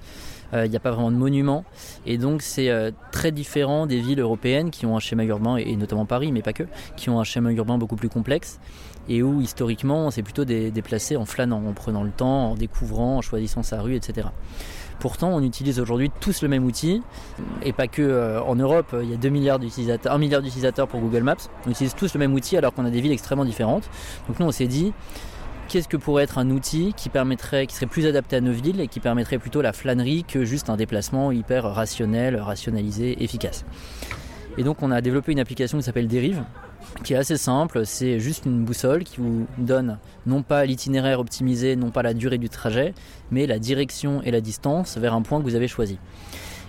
il 0.52 0.70
n'y 0.70 0.76
a 0.76 0.80
pas 0.80 0.92
vraiment 0.92 1.10
de 1.10 1.16
monuments, 1.16 1.64
et 2.06 2.16
donc 2.16 2.40
c'est 2.40 2.70
très 3.10 3.32
différent 3.32 3.86
des 3.86 3.98
villes 3.98 4.20
européennes 4.20 4.70
qui 4.70 4.86
ont 4.86 4.96
un 4.96 5.00
schéma 5.00 5.24
urbain, 5.24 5.56
et 5.56 5.74
notamment 5.74 6.06
Paris, 6.06 6.30
mais 6.30 6.42
pas 6.42 6.52
que, 6.52 6.62
qui 6.96 7.10
ont 7.10 7.18
un 7.18 7.24
schéma 7.24 7.50
urbain 7.50 7.76
beaucoup 7.76 7.96
plus 7.96 8.08
complexe, 8.08 8.60
et 9.08 9.22
où 9.22 9.40
historiquement 9.40 10.06
on 10.06 10.10
s'est 10.10 10.22
plutôt 10.22 10.44
déplacé 10.44 11.16
en 11.16 11.24
flânant, 11.24 11.62
en 11.66 11.72
prenant 11.72 12.02
le 12.02 12.10
temps, 12.10 12.50
en 12.50 12.54
découvrant, 12.54 13.18
en 13.18 13.22
choisissant 13.22 13.62
sa 13.62 13.80
rue, 13.80 13.94
etc. 13.94 14.28
Pourtant, 15.00 15.30
on 15.30 15.42
utilise 15.42 15.80
aujourd'hui 15.80 16.10
tous 16.20 16.42
le 16.42 16.48
même 16.48 16.64
outil, 16.64 17.02
et 17.62 17.72
pas 17.72 17.88
que 17.88 18.02
euh, 18.02 18.40
en 18.42 18.54
Europe, 18.54 18.94
il 19.02 19.10
y 19.10 19.14
a 19.14 19.16
2 19.16 19.28
milliards 19.28 19.58
d'utilisateurs, 19.58 20.12
1 20.12 20.18
milliard 20.18 20.40
d'utilisateurs 20.40 20.88
pour 20.88 21.00
Google 21.00 21.22
Maps. 21.22 21.36
On 21.66 21.70
utilise 21.70 21.94
tous 21.94 22.14
le 22.14 22.20
même 22.20 22.32
outil 22.32 22.56
alors 22.56 22.72
qu'on 22.72 22.84
a 22.84 22.90
des 22.90 23.00
villes 23.00 23.12
extrêmement 23.12 23.44
différentes. 23.44 23.90
Donc 24.28 24.38
nous, 24.38 24.46
on 24.46 24.52
s'est 24.52 24.68
dit, 24.68 24.92
qu'est-ce 25.68 25.88
que 25.88 25.96
pourrait 25.96 26.24
être 26.24 26.38
un 26.38 26.50
outil 26.50 26.94
qui 26.96 27.08
permettrait, 27.08 27.66
qui 27.66 27.74
serait 27.74 27.86
plus 27.86 28.06
adapté 28.06 28.36
à 28.36 28.40
nos 28.40 28.52
villes 28.52 28.80
et 28.80 28.88
qui 28.88 29.00
permettrait 29.00 29.38
plutôt 29.38 29.62
la 29.62 29.72
flânerie 29.72 30.24
que 30.24 30.44
juste 30.44 30.70
un 30.70 30.76
déplacement 30.76 31.32
hyper 31.32 31.64
rationnel, 31.64 32.36
rationalisé, 32.36 33.22
efficace? 33.22 33.64
Et 34.56 34.62
donc 34.62 34.82
on 34.82 34.90
a 34.90 35.00
développé 35.00 35.32
une 35.32 35.40
application 35.40 35.78
qui 35.78 35.84
s'appelle 35.84 36.06
Dérive, 36.06 36.44
qui 37.02 37.14
est 37.14 37.16
assez 37.16 37.36
simple, 37.36 37.84
c'est 37.84 38.18
juste 38.20 38.46
une 38.46 38.64
boussole 38.64 39.04
qui 39.04 39.20
vous 39.20 39.46
donne 39.58 39.98
non 40.26 40.42
pas 40.42 40.64
l'itinéraire 40.64 41.20
optimisé, 41.20 41.76
non 41.76 41.90
pas 41.90 42.02
la 42.02 42.14
durée 42.14 42.38
du 42.38 42.48
trajet, 42.48 42.94
mais 43.30 43.46
la 43.46 43.58
direction 43.58 44.22
et 44.22 44.30
la 44.30 44.40
distance 44.40 44.96
vers 44.96 45.14
un 45.14 45.22
point 45.22 45.38
que 45.38 45.44
vous 45.44 45.54
avez 45.54 45.68
choisi. 45.68 45.98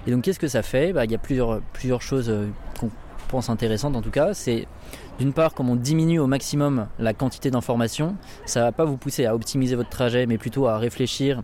Et 0.07 0.12
donc 0.12 0.24
qu'est-ce 0.24 0.39
que 0.39 0.48
ça 0.48 0.62
fait? 0.62 0.93
Bah, 0.93 1.05
Il 1.05 1.12
y 1.12 1.15
a 1.15 1.19
plusieurs, 1.19 1.62
plusieurs 1.74 2.01
choses 2.01 2.29
euh, 2.29 2.48
qu'on 2.79 2.89
pense 3.27 3.50
intéressantes 3.50 3.95
en 3.95 4.01
tout 4.01 4.12
cas. 4.12 4.34
C'est 4.34 4.67
d'une 5.17 5.34
part, 5.34 5.53
comme 5.53 5.69
on 5.69 5.75
diminue 5.75 6.19
au 6.19 6.27
maximum 6.27 6.88
la 7.00 7.13
quantité 7.13 7.50
d'informations, 7.50 8.15
ça 8.45 8.60
ne 8.60 8.65
va 8.65 8.72
pas 8.72 8.86
vous 8.86 8.98
pousser 8.98 9.25
à 9.25 9.34
optimiser 9.34 9.75
votre 9.75 9.89
trajet, 9.89 10.25
mais 10.25 10.38
plutôt 10.38 10.67
à 10.67 10.77
réfléchir, 10.77 11.41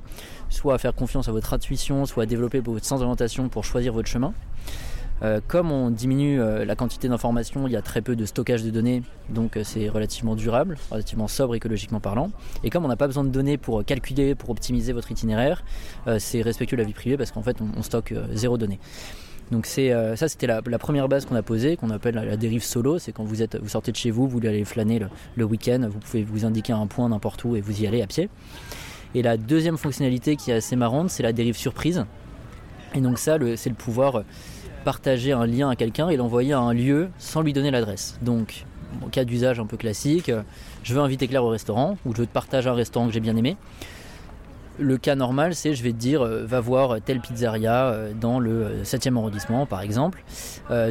soit 0.50 0.76
à 0.76 0.78
faire 0.78 0.94
confiance 0.94 1.30
à 1.30 1.32
votre 1.32 1.54
intuition, 1.54 2.06
soit 2.06 2.24
à 2.24 2.26
développer 2.26 2.60
votre 2.60 2.86
sens 2.86 3.00
d'orientation 3.00 3.48
pour 3.50 3.64
choisir 3.64 3.94
votre 3.94 4.10
chemin. 4.10 4.34
Euh, 5.24 5.40
comme 5.48 5.72
on 5.72 5.92
diminue 5.92 6.42
euh, 6.42 6.66
la 6.66 6.76
quantité 6.76 7.08
d'informations, 7.08 7.68
il 7.68 7.74
y 7.74 7.76
a 7.76 7.82
très 7.82 8.02
peu 8.02 8.16
de 8.16 8.26
stockage 8.26 8.64
de 8.64 8.72
données, 8.72 9.04
donc 9.30 9.56
euh, 9.56 9.64
c'est 9.64 9.88
relativement 9.88 10.36
durable, 10.36 10.78
relativement 10.90 11.28
sobre 11.28 11.54
écologiquement 11.54 12.00
parlant. 12.00 12.32
Et 12.64 12.72
comme 12.72 12.86
on 12.86 12.88
n'a 12.88 12.96
pas 12.96 13.08
besoin 13.08 13.24
de 13.24 13.30
données 13.30 13.58
pour 13.58 13.86
calculer, 13.86 14.34
pour 14.34 14.50
optimiser 14.50 14.94
votre 14.94 15.12
itinéraire, 15.12 15.64
c'est 16.18 16.42
respectueux 16.42 16.78
de 16.78 16.82
la 16.82 16.88
vie 16.88 16.94
privée 16.94 17.18
parce 17.18 17.32
qu'en 17.32 17.44
fait 17.44 17.58
on, 17.62 17.84
stocke 17.84 18.14
zéro 18.34 18.58
données. 18.58 18.80
Donc 19.52 19.66
c'est 19.66 19.92
ça, 20.16 20.28
c'était 20.28 20.48
la, 20.48 20.62
première 20.62 21.08
base 21.08 21.26
qu'on 21.26 21.36
a 21.36 21.42
posée, 21.42 21.76
qu'on 21.78 21.90
appelle 21.90 22.16
la, 22.16 22.38
dérive 22.38 22.64
solo. 22.64 23.00
C'est 23.00 23.12
quand 23.12 23.24
vous 23.24 23.42
êtes, 23.42 23.58
vous 23.58 23.70
sortez 23.70 23.92
de 23.92 23.98
chez 23.98 24.12
vous, 24.12 24.24
vous 24.24 24.30
voulez 24.30 24.50
aller 24.50 24.66
flâner 24.66 25.02
le 25.36 25.46
week-end, 25.46 25.88
vous 25.92 26.00
pouvez 26.00 26.24
vous 26.24 26.46
indiquer 26.46 26.74
un 26.74 26.88
point 26.88 27.10
n'importe 27.10 27.44
où 27.44 27.56
et 27.56 27.62
vous 27.62 27.82
y 27.82 27.88
allez 27.88 28.02
à 28.02 28.08
pied. 28.08 28.30
Et 29.14 29.22
la 29.22 29.38
deuxième 29.38 29.78
fonctionnalité 29.78 30.36
qui 30.36 30.52
est 30.52 30.56
assez 30.56 30.76
marrante, 30.76 31.10
c'est 31.10 31.24
la 31.24 31.34
dérive 31.34 31.58
surprise. 31.58 32.06
Et 32.94 33.02
donc 33.02 33.20
ça, 33.20 33.38
c'est 33.56 33.70
le 33.70 33.76
pouvoir 33.76 34.24
partager 34.84 35.32
un 35.32 35.46
lien 35.46 35.70
à 35.70 35.76
quelqu'un 35.76 36.10
et 36.10 36.18
l'envoyer 36.18 36.54
à 36.54 36.60
un 36.60 36.74
lieu 36.74 37.10
sans 37.18 37.42
lui 37.42 37.54
donner 37.54 37.72
l'adresse. 37.72 38.18
Donc, 38.22 38.66
cas 39.12 39.24
d'usage 39.24 39.60
un 39.60 39.66
peu 39.66 39.78
classique, 39.78 40.30
euh, 40.30 40.44
je 40.84 40.94
veux 40.94 41.02
inviter 41.02 41.28
Claire 41.28 41.44
au 41.44 41.50
restaurant 41.50 41.98
ou 42.06 42.14
je 42.14 42.22
veux 42.22 42.28
te 42.28 42.32
partager 42.32 42.70
un 42.70 42.74
restaurant 42.74 43.08
que 43.08 43.14
j'ai 43.14 43.20
bien 43.20 43.36
aimé. 43.36 43.58
le 44.80 44.98
cas 44.98 45.16
normal, 45.16 45.54
c'est 45.54 45.76
je 45.76 45.84
vais 45.84 45.92
te 45.92 45.98
dire, 45.98 46.24
va 46.24 46.60
voir 46.60 47.02
telle 47.02 47.20
pizzeria 47.20 47.96
dans 48.20 48.40
le 48.40 48.82
7e 48.84 49.16
arrondissement, 49.18 49.66
par 49.66 49.82
exemple. 49.82 50.24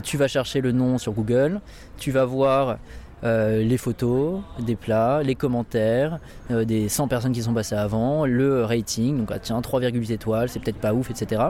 tu 0.04 0.16
vas 0.16 0.28
chercher 0.28 0.60
le 0.60 0.70
nom 0.70 0.98
sur 0.98 1.12
Google, 1.12 1.60
tu 1.98 2.12
vas 2.12 2.24
voir 2.24 2.78
euh, 3.22 3.62
les 3.62 3.76
photos 3.76 4.40
des 4.58 4.76
plats, 4.76 5.22
les 5.22 5.34
commentaires 5.34 6.18
euh, 6.50 6.64
des 6.64 6.88
100 6.88 7.08
personnes 7.08 7.32
qui 7.32 7.42
sont 7.42 7.52
passées 7.52 7.74
avant, 7.74 8.24
le 8.24 8.64
rating, 8.64 9.18
donc 9.18 9.28
ah, 9.32 9.38
tiens 9.38 9.60
3,8 9.60 10.12
étoiles, 10.12 10.48
c'est 10.48 10.58
peut-être 10.58 10.80
pas 10.80 10.94
ouf, 10.94 11.10
etc. 11.10 11.42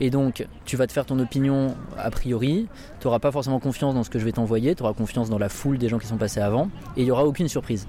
Et 0.00 0.10
donc 0.10 0.46
tu 0.64 0.76
vas 0.76 0.86
te 0.86 0.92
faire 0.92 1.06
ton 1.06 1.18
opinion 1.18 1.74
a 1.98 2.10
priori, 2.10 2.68
tu 3.00 3.06
n'auras 3.06 3.18
pas 3.18 3.32
forcément 3.32 3.60
confiance 3.60 3.94
dans 3.94 4.04
ce 4.04 4.10
que 4.10 4.18
je 4.18 4.24
vais 4.24 4.32
t'envoyer, 4.32 4.74
tu 4.74 4.82
auras 4.82 4.92
confiance 4.92 5.30
dans 5.30 5.38
la 5.38 5.48
foule 5.48 5.78
des 5.78 5.88
gens 5.88 5.98
qui 5.98 6.06
sont 6.06 6.18
passés 6.18 6.40
avant, 6.40 6.68
et 6.96 7.02
il 7.02 7.04
n'y 7.04 7.10
aura 7.10 7.24
aucune 7.24 7.48
surprise. 7.48 7.88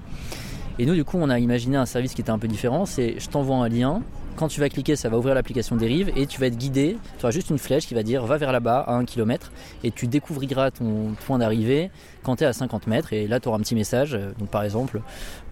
Et 0.78 0.86
nous 0.86 0.94
du 0.94 1.04
coup 1.04 1.18
on 1.20 1.28
a 1.28 1.38
imaginé 1.38 1.76
un 1.76 1.86
service 1.86 2.14
qui 2.14 2.22
était 2.22 2.30
un 2.30 2.38
peu 2.38 2.48
différent, 2.48 2.86
c'est 2.86 3.18
je 3.18 3.28
t'envoie 3.28 3.56
un 3.56 3.68
lien, 3.68 4.02
quand 4.38 4.46
tu 4.46 4.60
vas 4.60 4.68
cliquer, 4.68 4.94
ça 4.94 5.08
va 5.08 5.18
ouvrir 5.18 5.34
l'application 5.34 5.74
Dérive 5.74 6.12
et 6.14 6.26
tu 6.26 6.38
vas 6.38 6.46
être 6.46 6.56
guidé. 6.56 6.96
Tu 7.18 7.24
auras 7.24 7.32
juste 7.32 7.50
une 7.50 7.58
flèche 7.58 7.88
qui 7.88 7.94
va 7.94 8.04
dire 8.04 8.24
va 8.24 8.36
vers 8.36 8.52
là-bas 8.52 8.78
à 8.78 8.94
1 8.94 9.04
km 9.04 9.50
et 9.82 9.90
tu 9.90 10.06
découvriras 10.06 10.70
ton 10.70 11.14
point 11.26 11.38
d'arrivée 11.38 11.90
quand 12.22 12.36
tu 12.36 12.44
es 12.44 12.46
à 12.46 12.52
50 12.52 12.86
mètres. 12.86 13.12
Et 13.12 13.26
là, 13.26 13.40
tu 13.40 13.48
auras 13.48 13.58
un 13.58 13.60
petit 13.60 13.74
message. 13.74 14.16
Donc, 14.38 14.48
par 14.48 14.62
exemple, 14.62 15.00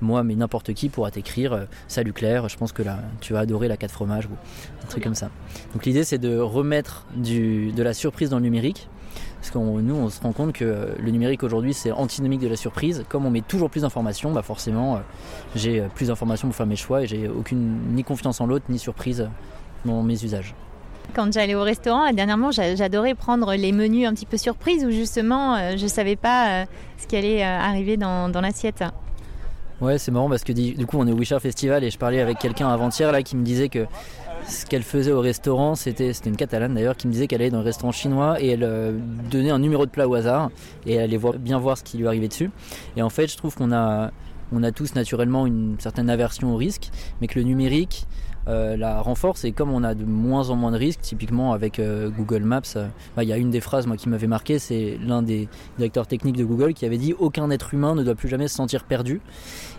moi, 0.01 0.23
mais 0.23 0.37
n'importe 0.37 0.73
qui 0.73 0.89
pourra 0.89 1.11
t'écrire 1.11 1.53
euh, 1.53 1.65
Salut 1.89 2.13
Claire, 2.13 2.49
je 2.49 2.57
pense 2.57 2.71
que 2.71 2.83
là, 2.83 3.01
tu 3.21 3.33
vas 3.33 3.41
adorer 3.41 3.67
la 3.67 3.77
4 3.77 3.91
fromages 3.91 4.27
ou 4.27 4.35
un 4.85 4.87
truc 4.87 5.03
comme 5.03 5.17
ça. 5.17 5.31
Donc, 5.73 5.85
l'idée, 5.85 6.05
c'est 6.05 6.19
de 6.19 6.39
remettre 6.39 7.07
de 7.17 7.83
la 7.83 7.93
surprise 7.93 8.31
dans 8.31 8.37
le 8.37 8.45
numérique 8.45 8.89
parce 9.47 9.65
que 9.65 9.81
nous, 9.81 9.95
on 9.95 10.11
se 10.11 10.21
rend 10.21 10.33
compte 10.33 10.53
que 10.53 10.89
le 10.99 11.11
numérique 11.13 11.45
aujourd'hui, 11.45 11.73
c'est 11.73 11.93
antinomique 11.93 12.41
de 12.41 12.49
la 12.49 12.57
surprise. 12.57 13.05
Comme 13.09 13.27
on 13.27 13.31
met 13.31 13.43
toujours 13.43 13.71
plus 13.71 13.83
d'informations, 13.83 14.33
bah 14.33 14.43
forcément, 14.43 14.97
euh, 14.97 14.99
j'ai 15.55 15.81
euh, 15.81 15.87
plus 15.95 16.09
d'informations 16.09 16.49
pour 16.49 16.57
faire 16.57 16.67
mes 16.67 16.75
choix 16.75 17.03
et 17.03 17.07
j'ai 17.07 17.29
aucune 17.29 17.79
ni 17.93 18.03
confiance 18.03 18.41
en 18.41 18.47
l'autre, 18.47 18.65
ni 18.69 18.81
surprise 18.81 19.29
dans 19.85 20.03
mes 20.03 20.25
usages. 20.25 20.55
Quand 21.15 21.33
j'allais 21.33 21.55
au 21.55 21.63
restaurant, 21.63 22.13
dernièrement, 22.13 22.51
j'adorais 22.51 23.15
prendre 23.15 23.55
les 23.55 23.71
menus 23.71 24.09
un 24.09 24.15
petit 24.15 24.27
peu 24.27 24.37
surprises 24.37 24.85
où 24.85 24.91
justement, 24.91 25.55
euh, 25.55 25.77
je 25.77 25.85
ne 25.85 25.89
savais 25.89 26.17
pas 26.17 26.65
ce 26.99 27.07
qui 27.07 27.17
allait 27.17 27.45
arriver 27.45 27.97
dans, 27.97 28.29
l'assiette. 28.41 28.83
Ouais, 29.81 29.99
c'est 29.99 30.11
marrant 30.11 30.29
parce 30.29 30.43
que 30.43 30.53
du 30.53 30.87
coup, 30.87 30.99
on 30.99 31.07
est 31.07 31.13
au 31.13 31.17
Wisher 31.17 31.39
Festival 31.39 31.85
et 31.85 31.91
je 31.91 31.99
parlais 31.99 32.21
avec 32.21 32.39
quelqu'un 32.39 32.69
avant-hier 32.69 33.13
là 33.13 33.23
qui 33.23 33.37
me 33.37 33.45
disait 33.45 33.69
que 33.69 33.87
ce 34.49 34.65
qu'elle 34.65 34.83
faisait 34.83 35.13
au 35.13 35.21
restaurant, 35.21 35.75
c'était 35.75 36.13
une 36.13 36.37
catalane 36.37 36.75
d'ailleurs 36.75 36.97
qui 36.97 37.07
me 37.07 37.13
disait 37.13 37.27
qu'elle 37.27 37.41
allait 37.41 37.51
dans 37.51 37.59
un 37.59 37.63
restaurant 37.63 37.93
chinois 37.93 38.41
et 38.41 38.49
elle 38.49 38.65
euh, 38.65 38.93
donnait 39.31 39.51
un 39.51 39.59
numéro 39.59 39.87
de 39.87 39.91
plat 39.91 40.09
au 40.09 40.15
hasard 40.15 40.51
et 40.87 40.95
elle 40.95 41.03
allait 41.03 41.39
bien 41.39 41.59
voir 41.59 41.79
ce 41.79 41.85
qui 41.85 41.99
lui 41.99 42.07
arrivait 42.07 42.29
dessus. 42.29 42.51
Et 42.97 43.03
en 43.03 43.11
fait, 43.11 43.27
je 43.27 43.37
trouve 43.37 43.55
qu'on 43.55 43.73
a, 43.73 44.11
on 44.53 44.63
a 44.63 44.73
tous 44.73 44.95
naturellement 44.95 45.47
une 45.47 45.77
certaine 45.81 46.09
aversion 46.09 46.55
au 46.55 46.57
risque, 46.57 46.91
mais 47.21 47.27
que 47.27 47.39
le 47.39 47.45
numérique 47.45 48.07
euh, 48.49 48.77
la 48.77 49.01
renforce 49.01 49.45
et 49.45 49.51
comme 49.51 49.73
on 49.73 49.83
a 49.83 49.95
de 49.95 50.05
moins 50.05 50.51
en 50.51 50.55
moins 50.55 50.71
de 50.71 50.77
risques, 50.77 51.01
typiquement 51.01 51.53
avec 51.53 51.81
euh, 51.81 52.11
Google 52.11 52.45
Maps, 52.45 52.61
bah, 53.17 53.25
il 53.25 53.29
y 53.29 53.33
a 53.33 53.37
une 53.37 53.51
des 53.51 53.61
phrases 53.61 53.89
moi 53.89 53.97
qui 53.97 54.09
m'avait 54.09 54.29
marqué, 54.29 54.61
c'est 54.61 54.99
l'un 55.05 55.23
des 55.23 55.49
directeurs 55.79 56.07
techniques 56.07 56.37
de 56.37 56.45
Google 56.45 56.73
qui 56.73 56.87
avait 56.87 56.99
dit 56.99 57.13
aucun 57.19 57.51
être 57.51 57.75
humain 57.75 57.97
ne 57.97 58.05
doit 58.05 58.15
plus 58.15 58.29
jamais 58.29 58.47
se 58.47 58.55
sentir 58.55 58.85
perdu. 58.85 59.21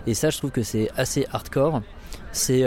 Et 0.05 0.13
ça, 0.13 0.29
je 0.29 0.37
trouve 0.37 0.51
que 0.51 0.63
c'est 0.63 0.89
assez 0.97 1.25
hardcore. 1.31 1.81
C'est 2.33 2.65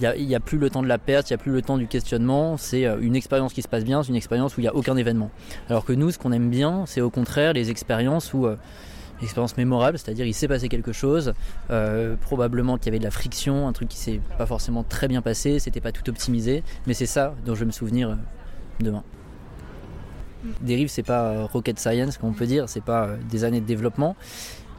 il 0.00 0.26
n'y 0.26 0.34
a, 0.34 0.40
plus 0.40 0.58
le 0.58 0.70
temps 0.70 0.82
de 0.82 0.88
la 0.88 0.98
perte, 0.98 1.30
il 1.30 1.32
n'y 1.32 1.34
a 1.34 1.38
plus 1.38 1.52
le 1.52 1.62
temps 1.62 1.76
du 1.76 1.86
questionnement, 1.86 2.56
c'est 2.56 2.86
euh, 2.86 2.98
une 3.00 3.16
expérience 3.16 3.52
qui 3.52 3.62
se 3.62 3.68
passe 3.68 3.84
bien, 3.84 4.02
c'est 4.02 4.10
une 4.10 4.16
expérience 4.16 4.56
où 4.56 4.60
il 4.60 4.64
n'y 4.64 4.68
a 4.68 4.74
aucun 4.74 4.96
événement. 4.96 5.30
Alors 5.68 5.84
que 5.84 5.92
nous, 5.92 6.10
ce 6.10 6.18
qu'on 6.18 6.32
aime 6.32 6.50
bien, 6.50 6.84
c'est 6.86 7.00
au 7.00 7.10
contraire 7.10 7.52
les 7.52 7.70
expériences 7.70 8.32
où... 8.32 8.46
Euh, 8.46 8.56
expérience 9.20 9.56
mémorable, 9.56 9.98
c'est-à-dire 9.98 10.26
il 10.26 10.32
s'est 10.32 10.46
passé 10.46 10.68
quelque 10.68 10.92
chose, 10.92 11.34
euh, 11.72 12.14
probablement 12.20 12.78
qu'il 12.78 12.86
y 12.86 12.88
avait 12.90 13.00
de 13.00 13.04
la 13.04 13.10
friction, 13.10 13.66
un 13.66 13.72
truc 13.72 13.88
qui 13.88 13.96
s'est 13.96 14.20
pas 14.38 14.46
forcément 14.46 14.84
très 14.84 15.08
bien 15.08 15.22
passé, 15.22 15.58
c'était 15.58 15.80
pas 15.80 15.90
tout 15.90 16.08
optimisé, 16.08 16.62
mais 16.86 16.94
c'est 16.94 17.04
ça 17.04 17.34
dont 17.44 17.56
je 17.56 17.58
vais 17.58 17.66
me 17.66 17.72
souvenir 17.72 18.16
demain. 18.78 19.02
Dérive, 20.60 20.86
c'est 20.86 21.02
pas 21.02 21.46
rocket 21.46 21.80
science, 21.80 22.16
comme 22.16 22.28
on 22.28 22.32
peut 22.32 22.46
dire, 22.46 22.68
c'est 22.68 22.80
pas 22.80 23.08
des 23.28 23.42
années 23.42 23.60
de 23.60 23.66
développement, 23.66 24.14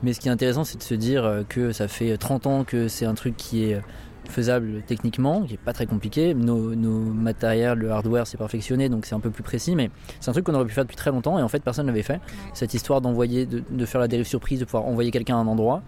mais 0.04 0.14
ce 0.14 0.22
qui 0.22 0.30
est 0.30 0.32
intéressant, 0.32 0.64
c'est 0.64 0.78
de 0.78 0.84
se 0.84 0.94
dire 0.94 1.44
que 1.50 1.74
ça 1.74 1.90
fait 1.90 2.16
30 2.18 2.48
ans 2.48 2.64
que 2.64 2.88
c'est 2.88 3.06
un 3.06 3.16
truc 3.16 3.36
qui 3.36 3.66
est 3.66 3.82
faisable 4.30 4.82
techniquement, 4.86 5.44
qui 5.44 5.56
est 5.56 5.58
pas 5.58 5.74
très 5.74 5.86
compliqué. 5.86 6.34
Nos, 6.34 6.76
matériels, 7.00 7.78
le 7.78 7.92
hardware 7.92 8.28
s'est 8.28 8.38
perfectionné, 8.38 8.90
donc 8.90 9.06
c'est 9.06 9.16
un 9.16 9.20
peu 9.20 9.30
plus 9.30 9.44
précis, 9.44 9.76
mais 9.76 9.90
c'est 10.20 10.30
un 10.30 10.34
truc 10.34 10.46
qu'on 10.46 10.54
aurait 10.54 10.66
pu 10.66 10.74
faire 10.74 10.86
depuis 10.86 10.98
très 10.98 11.12
longtemps 11.12 11.38
et 11.40 11.42
en 11.42 11.48
fait 11.48 11.64
personne 11.64 11.88
l'avait 11.88 12.04
fait. 12.04 12.20
Cette 12.54 12.74
histoire 12.74 13.02
d'envoyer, 13.02 13.46
de, 13.46 13.86
faire 13.86 14.02
la 14.02 14.08
dérive 14.08 14.28
surprise, 14.28 14.60
de 14.60 14.66
pouvoir 14.66 14.86
envoyer 14.86 15.12
quelqu'un 15.12 15.38
à 15.38 15.40
un 15.40 15.48
endroit. 15.48 15.82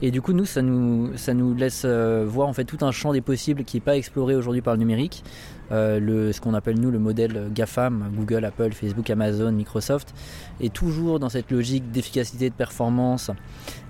Et 0.00 0.12
du 0.12 0.22
coup, 0.22 0.32
nous, 0.32 0.44
ça 0.44 0.62
nous, 0.62 1.16
ça 1.16 1.34
nous 1.34 1.54
laisse 1.54 1.82
euh, 1.84 2.24
voir 2.26 2.46
en 2.46 2.52
fait 2.52 2.64
tout 2.64 2.78
un 2.82 2.92
champ 2.92 3.12
des 3.12 3.20
possibles 3.20 3.64
qui 3.64 3.76
n'est 3.76 3.80
pas 3.80 3.96
exploré 3.96 4.36
aujourd'hui 4.36 4.62
par 4.62 4.74
le 4.74 4.78
numérique. 4.78 5.24
Euh, 5.70 5.98
le, 5.98 6.32
ce 6.32 6.40
qu'on 6.40 6.54
appelle 6.54 6.78
nous 6.78 6.90
le 6.90 7.00
modèle 7.00 7.50
GAFAM, 7.52 8.12
Google, 8.14 8.44
Apple, 8.44 8.72
Facebook, 8.72 9.10
Amazon, 9.10 9.50
Microsoft, 9.52 10.14
est 10.60 10.72
toujours 10.72 11.18
dans 11.18 11.28
cette 11.28 11.50
logique 11.50 11.90
d'efficacité, 11.90 12.48
de 12.48 12.54
performance, 12.54 13.30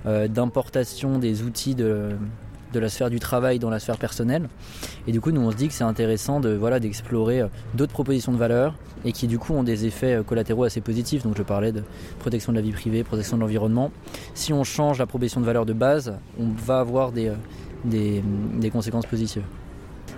euh, 0.07 0.28
d'importation 0.28 1.18
des 1.18 1.42
outils 1.42 1.75
de, 1.75 2.16
de 2.72 2.80
la 2.80 2.88
sphère 2.88 3.10
du 3.10 3.18
travail 3.18 3.58
dans 3.58 3.70
la 3.70 3.78
sphère 3.78 3.96
personnelle. 3.98 4.48
Et 5.06 5.12
du 5.12 5.20
coup, 5.20 5.30
nous, 5.30 5.40
on 5.40 5.50
se 5.50 5.56
dit 5.56 5.68
que 5.68 5.75
c'est 5.75 5.84
intéressant 5.84 6.40
de 6.40 6.50
voilà 6.50 6.80
d'explorer 6.80 7.40
euh, 7.40 7.48
d'autres 7.75 7.92
propositions 7.92 8.32
de 8.32 8.37
valeur 8.38 8.75
et 9.04 9.12
qui 9.12 9.26
du 9.26 9.38
coup 9.38 9.54
ont 9.54 9.62
des 9.62 9.87
effets 9.87 10.14
euh, 10.16 10.22
collatéraux 10.22 10.64
assez 10.64 10.80
positifs. 10.80 11.22
Donc, 11.22 11.37
je 11.37 11.42
parlais 11.42 11.72
de 11.72 11.82
protection 12.18 12.52
de 12.52 12.56
la 12.56 12.62
vie 12.62 12.72
privée, 12.72 13.04
protection 13.04 13.37
de 13.37 13.42
l'environnement. 13.42 13.90
Si 14.34 14.52
on 14.52 14.64
change 14.64 14.98
la 14.98 15.06
proposition 15.06 15.40
de 15.40 15.46
valeur 15.46 15.66
de 15.66 15.72
base, 15.72 16.14
on 16.38 16.48
va 16.48 16.80
avoir 16.80 17.12
des, 17.12 17.28
euh, 17.28 17.34
des, 17.84 18.22
des 18.58 18.70
conséquences 18.70 19.06
positives. 19.06 19.44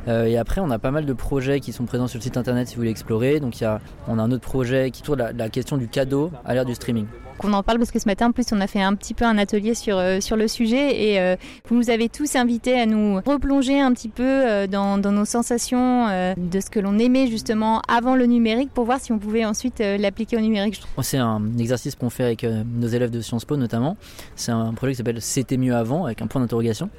Et 0.07 0.37
après, 0.38 0.61
on 0.61 0.71
a 0.71 0.78
pas 0.78 0.90
mal 0.90 1.07
de 1.07 1.12
projets 1.12 1.61
qui 1.61 1.73
sont 1.73 1.85
présents 1.85 2.07
sur 2.07 2.19
le 2.19 2.23
site 2.23 2.37
internet 2.37 2.69
si 2.69 2.75
vous 2.75 2.80
voulez 2.80 2.90
explorer. 2.90 3.40
Donc, 3.40 3.61
y 3.61 3.64
a, 3.64 3.80
on 4.09 4.19
a 4.19 4.23
un 4.23 4.30
autre 4.30 4.42
projet 4.42 4.90
qui 4.90 5.02
tourne 5.02 5.19
la, 5.19 5.33
la 5.33 5.49
question 5.49 5.76
du 5.76 5.88
cadeau 5.88 6.30
à 6.45 6.54
l'ère 6.54 6.64
du 6.64 6.75
streaming 6.75 7.07
qu'on 7.40 7.52
en 7.54 7.62
parle 7.62 7.78
parce 7.78 7.90
que 7.90 7.99
ce 7.99 8.07
matin, 8.07 8.28
en 8.28 8.33
plus, 8.33 8.47
on 8.52 8.61
a 8.61 8.66
fait 8.66 8.83
un 8.83 8.95
petit 8.95 9.14
peu 9.14 9.25
un 9.25 9.38
atelier 9.38 9.75
sur, 9.75 9.97
euh, 9.97 10.21
sur 10.21 10.37
le 10.37 10.47
sujet 10.47 11.11
et 11.11 11.21
euh, 11.21 11.37
vous 11.69 11.75
nous 11.75 11.90
avez 11.90 12.09
tous 12.09 12.37
invités 12.37 12.78
à 12.78 12.87
nous 12.87 13.16
replonger 13.16 13.80
un 13.80 13.92
petit 13.92 14.09
peu 14.09 14.23
euh, 14.25 14.66
dans, 14.66 14.99
nos 14.99 15.25
sensations 15.25 16.07
de 16.37 16.61
ce 16.61 16.71
que 16.71 16.78
l'on 16.78 16.99
aimait 16.99 17.26
justement 17.26 17.80
avant 17.88 18.14
le 18.14 18.26
numérique 18.26 18.71
pour 18.73 18.85
voir 18.85 19.00
si 19.00 19.12
on 19.12 19.19
pouvait 19.19 19.45
ensuite 19.45 19.80
l'appliquer 19.80 20.37
au 20.37 20.40
numérique. 20.40 20.80
C'est 21.02 21.19
un 21.19 21.40
exercice 21.59 21.95
qu'on 21.95 22.11
fait 22.11 22.25
avec 22.25 22.45
nos 22.45 22.87
élèves 22.87 23.11
de 23.11 23.21
Sciences 23.21 23.47
Po 23.47 23.57
notamment. 23.57 23.97
C'est 24.37 24.52
un 24.52 24.73
projet 24.75 24.92
qui 24.92 24.99
s'appelle 24.99 25.23
C'était 25.23 25.57
mieux 25.57 25.75
avant 25.75 26.04
avec 26.04 26.21
un 26.21 26.26
point 26.26 26.40
d'interrogation. 26.40 26.90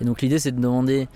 Et 0.00 0.04
donc 0.04 0.22
l'idée 0.22 0.38
c'est 0.38 0.52
de 0.52 0.60
demander 0.60 1.06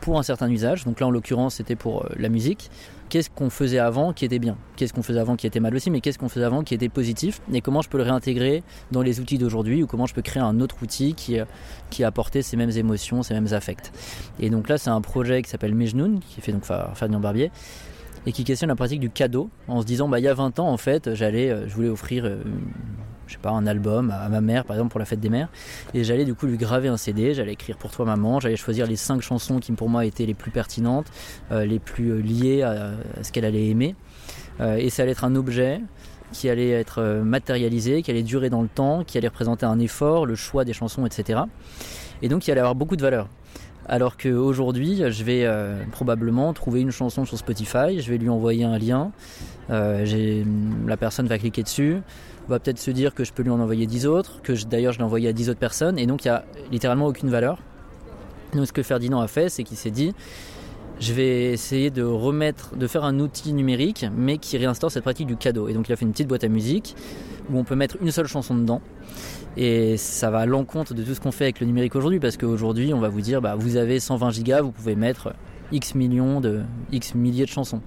pour 0.00 0.18
un 0.18 0.22
certain 0.22 0.50
usage, 0.50 0.84
donc 0.84 1.00
là 1.00 1.06
en 1.06 1.10
l'occurrence 1.10 1.56
c'était 1.56 1.76
pour 1.76 2.06
la 2.16 2.28
musique, 2.28 2.70
qu'est-ce 3.08 3.28
qu'on 3.28 3.50
faisait 3.50 3.78
avant 3.78 4.12
qui 4.12 4.24
était 4.24 4.38
bien, 4.38 4.56
qu'est-ce 4.76 4.92
qu'on 4.92 5.02
faisait 5.02 5.20
avant 5.20 5.36
qui 5.36 5.46
était 5.46 5.60
mal 5.60 5.74
aussi, 5.74 5.90
mais 5.90 6.00
qu'est-ce 6.00 6.18
qu'on 6.18 6.28
faisait 6.28 6.44
avant 6.44 6.62
qui 6.62 6.74
était 6.74 6.88
positif, 6.88 7.40
et 7.52 7.60
comment 7.60 7.82
je 7.82 7.88
peux 7.88 7.98
le 7.98 8.04
réintégrer 8.04 8.62
dans 8.92 9.02
les 9.02 9.20
outils 9.20 9.38
d'aujourd'hui, 9.38 9.82
ou 9.82 9.86
comment 9.86 10.06
je 10.06 10.14
peux 10.14 10.22
créer 10.22 10.42
un 10.42 10.60
autre 10.60 10.76
outil 10.82 11.14
qui, 11.14 11.38
qui 11.90 12.04
apportait 12.04 12.42
ces 12.42 12.56
mêmes 12.56 12.70
émotions, 12.70 13.22
ces 13.22 13.34
mêmes 13.34 13.52
affects? 13.52 13.92
Et 14.38 14.48
donc 14.48 14.68
là, 14.68 14.78
c'est 14.78 14.90
un 14.90 15.00
projet 15.00 15.42
qui 15.42 15.50
s'appelle 15.50 15.74
Mejnoun, 15.74 16.20
qui 16.20 16.40
fait 16.40 16.52
donc 16.52 16.64
Ferdinand 16.64 17.20
Barbier, 17.20 17.50
et 18.26 18.32
qui 18.32 18.44
questionne 18.44 18.68
la 18.68 18.76
pratique 18.76 19.00
du 19.00 19.10
cadeau, 19.10 19.50
en 19.68 19.80
se 19.80 19.86
disant, 19.86 20.08
bah, 20.08 20.18
il 20.18 20.24
y 20.24 20.28
a 20.28 20.34
20 20.34 20.58
ans, 20.58 20.68
en 20.68 20.76
fait, 20.76 21.14
j'allais, 21.14 21.50
euh, 21.50 21.68
je 21.68 21.74
voulais 21.74 21.88
offrir 21.88 22.24
euh, 22.26 22.42
je 23.30 23.36
sais 23.36 23.40
pas, 23.40 23.50
un 23.50 23.66
album 23.66 24.10
à 24.10 24.28
ma 24.28 24.40
mère, 24.40 24.64
par 24.64 24.74
exemple, 24.74 24.90
pour 24.90 24.98
la 24.98 25.06
fête 25.06 25.20
des 25.20 25.28
mères. 25.28 25.48
Et 25.94 26.02
j'allais 26.02 26.24
du 26.24 26.34
coup 26.34 26.46
lui 26.46 26.58
graver 26.58 26.88
un 26.88 26.96
CD, 26.96 27.32
j'allais 27.32 27.52
écrire 27.52 27.76
pour 27.76 27.92
toi 27.92 28.04
maman, 28.04 28.40
j'allais 28.40 28.56
choisir 28.56 28.88
les 28.88 28.96
cinq 28.96 29.22
chansons 29.22 29.60
qui 29.60 29.70
pour 29.72 29.88
moi 29.88 30.04
étaient 30.04 30.26
les 30.26 30.34
plus 30.34 30.50
pertinentes, 30.50 31.06
euh, 31.52 31.64
les 31.64 31.78
plus 31.78 32.10
euh, 32.10 32.20
liées 32.20 32.62
à, 32.62 32.90
ce 33.22 33.30
qu'elle 33.30 33.44
allait 33.44 33.68
aimer. 33.68 33.94
Euh, 34.60 34.76
et 34.76 34.90
ça 34.90 35.04
allait 35.04 35.12
être 35.12 35.24
un 35.24 35.36
objet 35.36 35.80
qui 36.32 36.48
allait 36.48 36.70
être 36.70 37.22
matérialisé, 37.24 38.02
qui 38.02 38.10
allait 38.10 38.24
durer 38.24 38.50
dans 38.50 38.62
le 38.62 38.68
temps, 38.68 39.04
qui 39.04 39.16
allait 39.16 39.28
représenter 39.28 39.64
un 39.64 39.78
effort, 39.78 40.26
le 40.26 40.34
choix 40.34 40.64
des 40.64 40.72
chansons, 40.72 41.06
etc. 41.06 41.42
Et 42.22 42.28
donc 42.28 42.46
il 42.46 42.50
allait 42.50 42.60
avoir 42.60 42.74
beaucoup 42.74 42.96
de 42.96 43.02
valeur. 43.02 43.28
Alors 43.88 44.16
qu'aujourd'hui, 44.16 45.02
je 45.08 45.24
vais 45.24 45.48
probablement 45.90 46.52
trouver 46.52 46.82
une 46.82 46.92
chanson 46.92 47.24
sur 47.24 47.36
Spotify, 47.36 48.00
je 48.00 48.08
vais 48.10 48.18
lui 48.18 48.28
envoyer 48.28 48.62
un 48.62 48.78
lien, 48.78 49.10
la 49.68 50.96
personne 50.96 51.26
va 51.26 51.36
cliquer 51.36 51.64
dessus, 51.64 51.96
va 52.50 52.58
peut-être 52.58 52.78
se 52.78 52.90
dire 52.90 53.14
que 53.14 53.24
je 53.24 53.32
peux 53.32 53.42
lui 53.42 53.50
en 53.50 53.60
envoyer 53.60 53.86
10 53.86 54.06
autres, 54.06 54.42
que 54.42 54.52
d'ailleurs 54.64 54.92
je 54.92 54.98
l'ai 54.98 55.04
envoyé 55.04 55.28
à 55.28 55.32
10 55.32 55.50
autres 55.50 55.58
personnes, 55.58 55.98
et 55.98 56.06
donc 56.06 56.24
il 56.24 56.28
n'y 56.28 56.34
a 56.34 56.44
littéralement 56.70 57.06
aucune 57.06 57.30
valeur. 57.30 57.58
Donc 58.54 58.66
ce 58.66 58.72
que 58.72 58.82
Ferdinand 58.82 59.20
a 59.20 59.28
fait, 59.28 59.48
c'est 59.48 59.62
qu'il 59.64 59.76
s'est 59.76 59.90
dit, 59.90 60.12
je 61.00 61.12
vais 61.12 61.52
essayer 61.52 61.90
de 61.90 62.02
remettre, 62.02 62.76
de 62.76 62.86
faire 62.86 63.04
un 63.04 63.18
outil 63.20 63.52
numérique, 63.52 64.04
mais 64.14 64.38
qui 64.38 64.58
réinstaure 64.58 64.90
cette 64.90 65.02
pratique 65.02 65.26
du 65.26 65.36
cadeau. 65.36 65.68
Et 65.68 65.72
donc 65.72 65.88
il 65.88 65.92
a 65.92 65.96
fait 65.96 66.04
une 66.04 66.12
petite 66.12 66.28
boîte 66.28 66.44
à 66.44 66.48
musique 66.48 66.94
où 67.50 67.58
on 67.58 67.64
peut 67.64 67.76
mettre 67.76 67.96
une 68.02 68.10
seule 68.10 68.26
chanson 68.26 68.54
dedans. 68.54 68.82
Et 69.56 69.96
ça 69.96 70.30
va 70.30 70.40
à 70.40 70.46
l'encontre 70.46 70.94
de 70.94 71.02
tout 71.02 71.14
ce 71.14 71.20
qu'on 71.20 71.32
fait 71.32 71.44
avec 71.44 71.60
le 71.60 71.66
numérique 71.66 71.96
aujourd'hui, 71.96 72.20
parce 72.20 72.36
qu'aujourd'hui 72.36 72.92
on 72.92 73.00
va 73.00 73.08
vous 73.08 73.20
dire, 73.20 73.40
bah, 73.40 73.54
vous 73.56 73.76
avez 73.76 73.98
120 73.98 74.30
gigas, 74.30 74.60
vous 74.60 74.72
pouvez 74.72 74.94
mettre 74.94 75.32
X 75.72 75.94
millions 75.94 76.40
de 76.40 76.62
X 76.92 77.14
milliers 77.14 77.44
de 77.44 77.50
chansons. 77.50 77.80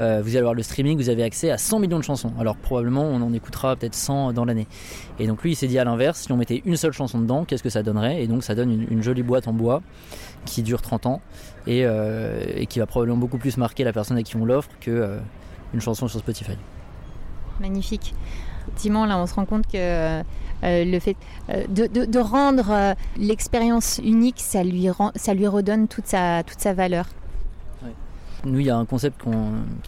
Euh, 0.00 0.20
vous 0.22 0.30
allez 0.30 0.38
avoir 0.38 0.54
le 0.54 0.62
streaming, 0.62 0.96
vous 0.96 1.08
avez 1.08 1.22
accès 1.22 1.50
à 1.50 1.58
100 1.58 1.78
millions 1.78 1.98
de 1.98 2.04
chansons. 2.04 2.32
Alors 2.38 2.56
probablement 2.56 3.02
on 3.02 3.20
en 3.22 3.32
écoutera 3.32 3.76
peut-être 3.76 3.94
100 3.94 4.32
dans 4.32 4.44
l'année. 4.44 4.66
Et 5.18 5.26
donc 5.26 5.42
lui 5.42 5.52
il 5.52 5.56
s'est 5.56 5.66
dit 5.68 5.78
à 5.78 5.84
l'inverse, 5.84 6.20
si 6.20 6.32
on 6.32 6.36
mettait 6.36 6.62
une 6.64 6.76
seule 6.76 6.92
chanson 6.92 7.20
dedans, 7.20 7.44
qu'est-ce 7.44 7.62
que 7.62 7.70
ça 7.70 7.82
donnerait? 7.82 8.22
Et 8.22 8.26
donc 8.26 8.44
ça 8.44 8.54
donne 8.54 8.86
une, 8.90 9.02
jolie 9.02 9.22
boîte 9.22 9.48
en 9.48 9.52
bois 9.52 9.82
qui 10.44 10.62
dure 10.62 10.82
30 10.82 11.06
ans 11.06 11.20
euh, 11.68 12.44
et, 12.54 12.66
qui 12.66 12.78
va 12.78 12.86
probablement 12.86 13.18
beaucoup 13.18 13.38
plus 13.38 13.56
marquer 13.56 13.84
la 13.84 13.92
personne 13.92 14.16
à 14.16 14.22
qui 14.22 14.36
on 14.36 14.44
l'offre 14.44 14.70
que 14.80 15.18
une 15.74 15.80
chanson 15.80 16.08
sur 16.08 16.18
Spotify. 16.20 16.56
Magnifique. 17.60 18.14
Effectivement, 18.66 19.06
là, 19.06 19.18
on 19.18 19.26
se 19.26 19.34
rend 19.34 19.44
compte 19.44 19.66
que 19.66 20.22
euh, 20.64 20.84
le 20.84 20.98
fait 20.98 21.16
euh, 21.50 21.64
de, 21.68 22.18
rendre 22.18 22.70
euh, 22.70 22.94
l'expérience 23.18 24.00
unique, 24.02 24.40
ça 24.40 24.64
lui, 24.64 24.88
ça 25.14 25.34
lui 25.34 25.46
redonne 25.46 25.88
toute 25.88 26.06
sa, 26.06 26.42
toute 26.42 26.60
sa 26.60 26.72
valeur. 26.72 27.06
Nous, 28.44 28.60
il 28.60 28.66
y 28.66 28.70
a 28.70 28.76
un 28.76 28.84
concept 28.84 29.22
qui 29.22 29.28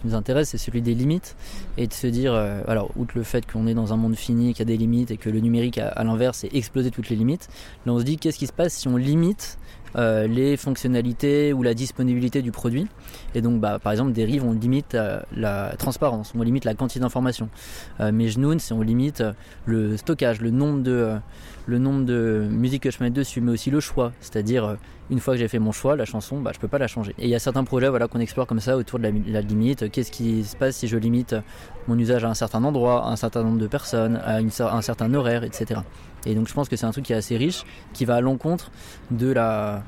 nous 0.05 0.15
intéresse, 0.17 0.49
c'est 0.49 0.59
celui 0.59 0.83
des 0.83 0.95
limites. 0.95 1.37
Et 1.77 1.87
de 1.87 1.93
se 1.93 2.09
dire, 2.09 2.35
alors, 2.67 2.91
outre 2.97 3.13
le 3.17 3.23
fait 3.23 3.49
qu'on 3.49 3.69
est 3.69 3.75
dans 3.75 3.93
un 3.93 3.97
monde 3.97 4.17
fini, 4.17 4.53
qu'il 4.53 4.61
y 4.61 4.63
a 4.63 4.65
des 4.65 4.77
limites 4.77 5.13
et 5.13 5.17
que 5.17 5.31
le 5.31 5.39
numérique, 5.39 5.79
à, 5.79 5.89
à 5.89 6.03
l'inverse, 6.03 6.39
c'est 6.39 6.53
exploser 6.53 6.91
toutes 6.91 7.09
les 7.09 7.15
limites, 7.15 7.49
là, 7.87 7.93
on 7.93 8.01
se 8.01 8.05
dit, 8.05 8.17
qu'est-ce 8.17 8.39
qui 8.39 8.49
se 8.49 8.53
passe 8.53 8.73
si 8.73 8.89
on 8.89 8.97
limite 8.97 9.59
euh, 9.97 10.27
les 10.27 10.57
fonctionnalités 10.57 11.53
ou 11.53 11.63
la 11.63 11.75
disponibilité 11.75 12.43
du 12.43 12.53
produit. 12.53 12.87
Et 13.35 13.41
donc, 13.41 13.61
bah, 13.61 13.79
par 13.79 13.93
exemple, 13.93 14.13
Derive, 14.13 14.45
on 14.45 14.53
limite 14.53 14.95
euh, 14.95 15.21
la 15.35 15.75
transparence, 15.79 16.33
on 16.37 16.43
limite 16.43 16.65
la 16.65 16.75
quantité 16.75 17.01
d'informations. 17.01 17.49
Euh, 18.01 18.11
mais 18.13 18.29
Genoun, 18.29 18.59
c'est 18.59 18.75
on 18.75 18.83
limite 18.83 19.23
le 19.67 19.97
stockage, 19.97 20.41
le 20.41 20.51
nombre 20.51 20.83
de, 20.83 21.17
le 21.69 21.79
nombre 21.79 22.07
de 22.07 22.49
musiques 22.51 22.85
que 22.85 22.91
je 22.91 22.97
mets 23.03 23.11
dessus, 23.11 23.43
mais 23.43 23.53
aussi 23.53 23.71
le 23.71 23.79
choix. 23.79 24.13
C'est-à-dire, 24.21 24.79
une 25.11 25.21
fois 25.21 25.35
que 25.35 25.41
j'ai 25.41 25.49
fait 25.49 25.59
mon 25.59 25.71
choix, 25.71 25.97
la 25.97 26.07
chanson, 26.07 26.41
bah, 26.41 26.51
je 26.55 26.59
peux 26.59 26.67
pas 26.67 26.79
la 26.79 26.87
changer. 26.87 27.15
Et 27.19 27.25
il 27.25 27.29
y 27.29 27.35
a 27.35 27.39
certains 27.39 27.63
projets 27.63 27.91
voilà, 27.91 28.09
qu'on 28.09 28.21
explore 28.21 28.47
comme 28.47 28.59
ça 28.59 28.79
autour 28.79 28.99
de 28.99 29.05
la, 29.05 29.41
limite. 29.43 29.91
Qu'est-ce 29.91 30.11
qui 30.11 30.45
se 30.45 30.57
passe 30.57 30.77
si 30.79 30.89
je 30.89 30.97
limite 30.97 31.37
mon 31.87 31.99
usage 31.99 32.25
à 32.25 32.29
un 32.31 32.35
certain 32.35 32.65
endroit, 32.65 33.05
à 33.05 33.11
un 33.11 33.17
certain 33.17 33.43
nombre 33.43 33.59
de 33.59 33.67
personnes, 33.67 34.17
à 34.17 34.39
un 34.39 34.83
certain 34.83 35.13
horaire, 35.13 35.45
etc. 35.45 35.81
Et 36.25 36.35
donc 36.35 36.49
je 36.49 36.55
pense 36.55 36.71
que 36.71 36.77
c'est 36.77 36.87
un 36.87 36.91
truc 36.91 37.05
qui 37.05 37.13
est 37.13 37.17
assez 37.17 37.37
riche, 37.37 37.65
qui 37.93 38.07
va 38.07 38.17
à 38.17 38.21
l'encontre 38.23 38.71
de 39.11 39.31
la 39.31 39.83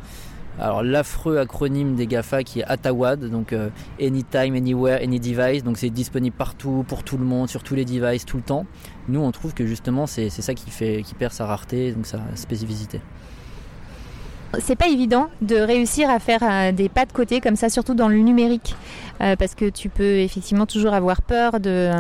alors 0.59 0.83
l'affreux 0.83 1.38
acronyme 1.38 1.95
des 1.95 2.07
GAFA 2.07 2.42
qui 2.42 2.61
est 2.61 2.64
ATAWAD, 2.64 3.30
donc 3.30 3.52
euh, 3.52 3.71
Anytime, 4.00 4.54
Anywhere, 4.54 5.00
Any 5.02 5.19
Device, 5.19 5.64
donc 5.64 5.78
c'est 5.78 5.90
disponible 5.90 6.37
partout, 6.37 6.85
pour 6.87 7.02
tout 7.02 7.16
le 7.16 7.25
monde, 7.25 7.49
sur 7.49 7.62
tous 7.62 7.75
les 7.75 7.85
devices, 7.85 8.26
tout 8.26 8.37
le 8.37 8.42
temps. 8.42 8.66
Nous 9.09 9.21
on 9.21 9.30
trouve 9.30 9.54
que 9.54 9.66
justement 9.66 10.07
c'est 10.07 10.28
ça 10.28 10.54
qui, 10.54 10.71
fait, 10.71 11.02
qui 11.02 11.14
perd 11.14 11.33
sa 11.33 11.47
rareté, 11.47 11.92
donc 11.92 12.07
sa 12.07 12.21
spécificité. 12.35 13.00
C'est 14.59 14.76
pas 14.76 14.88
évident 14.88 15.28
de 15.42 15.57
réussir 15.57 16.11
à 16.11 16.19
faire 16.19 16.42
euh, 16.42 16.73
des 16.73 16.88
pas 16.88 17.07
de 17.07 17.12
côté 17.12 17.40
comme 17.40 17.57
ça, 17.57 17.69
surtout 17.69 17.95
dans 17.95 18.09
le 18.09 18.19
numérique, 18.19 18.75
euh, 19.21 19.37
parce 19.37 19.54
que 19.54 19.71
tu 19.71 19.88
peux 19.88 20.19
effectivement 20.19 20.66
toujours 20.66 20.92
avoir 20.92 21.23
peur 21.23 21.61
de 21.61 21.90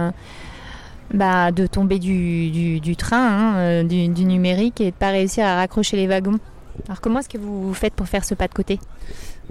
bah, 1.14 1.50
de 1.50 1.66
tomber 1.66 1.98
du, 1.98 2.80
du, 2.80 2.96
train, 2.96 3.18
hein, 3.18 3.84
du, 3.84 4.08
du, 4.08 4.24
numérique 4.24 4.80
et 4.80 4.90
de 4.92 4.96
pas 4.96 5.10
réussir 5.10 5.44
à 5.44 5.56
raccrocher 5.56 5.96
les 5.96 6.06
wagons. 6.06 6.38
Alors 6.86 7.00
comment 7.00 7.20
est-ce 7.20 7.28
que 7.28 7.38
vous 7.38 7.72
faites 7.74 7.94
pour 7.94 8.08
faire 8.08 8.24
ce 8.24 8.34
pas 8.34 8.48
de 8.48 8.54
côté? 8.54 8.78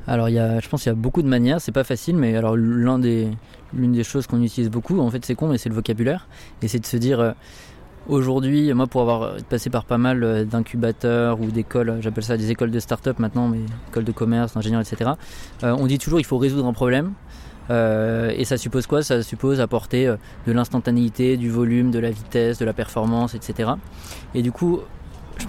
Alors 0.08 0.30
il 0.30 0.36
y 0.36 0.40
a, 0.40 0.60
je 0.60 0.70
pense 0.70 0.84
qu'il 0.84 0.90
y 0.90 0.94
a 0.94 0.96
beaucoup 0.96 1.22
de 1.22 1.28
manières, 1.28 1.62
c'est 1.62 1.72
pas 1.72 1.84
facile, 1.84 2.16
mais 2.16 2.36
alors 2.36 2.56
l'un 2.58 3.00
des, 3.00 3.28
l'une 3.74 3.92
des 3.92 4.04
choses 4.04 4.28
qu'on 4.28 4.42
utilise 4.42 4.70
beaucoup, 4.70 5.00
en 5.00 5.10
fait 5.10 5.24
c'est 5.26 5.36
con, 5.36 5.50
mais 5.50 5.58
c'est 5.58 5.70
le 5.70 5.76
vocabulaire, 5.76 6.28
et 6.62 6.68
c'est 6.68 6.80
de 6.80 6.86
se 6.86 6.98
dire 6.98 7.20
euh, 7.20 7.32
Aujourd'hui, 8.08 8.74
moi, 8.74 8.88
pour 8.88 9.02
avoir 9.02 9.36
passé 9.50 9.70
par 9.70 9.86
pas 9.86 10.00
mal 10.00 10.24
euh, 10.24 10.44
d'incubateurs 10.44 11.40
ou 11.42 11.52
d'écoles, 11.52 11.98
j'appelle 12.00 12.24
ça 12.24 12.38
des 12.38 12.50
écoles 12.50 12.72
de 12.72 12.80
start-up 12.80 13.20
maintenant, 13.20 13.50
mais 13.50 13.60
écoles 13.90 14.06
de 14.06 14.12
commerce, 14.12 14.56
d'ingénieurs, 14.56 14.82
etc., 14.82 15.12
on 15.62 15.86
dit 15.86 16.00
toujours 16.00 16.20
il 16.20 16.26
faut 16.26 16.40
résoudre 16.40 16.66
un 16.66 16.74
problème. 16.74 17.14
Euh, 17.70 18.34
et 18.36 18.46
ça 18.46 18.58
suppose 18.58 18.88
quoi? 18.88 19.04
Ça 19.04 19.22
suppose 19.22 19.62
apporter 19.62 20.08
euh, 20.08 20.16
de 20.48 20.52
l'instantanéité, 20.52 21.38
du 21.38 21.50
volume, 21.50 21.92
de 21.92 22.00
la 22.00 22.10
vitesse, 22.10 22.58
de 22.58 22.66
la 22.66 22.74
performance, 22.74 23.36
etc. 23.36 23.72
Et 24.34 24.42
du 24.42 24.52
coup, 24.52 24.80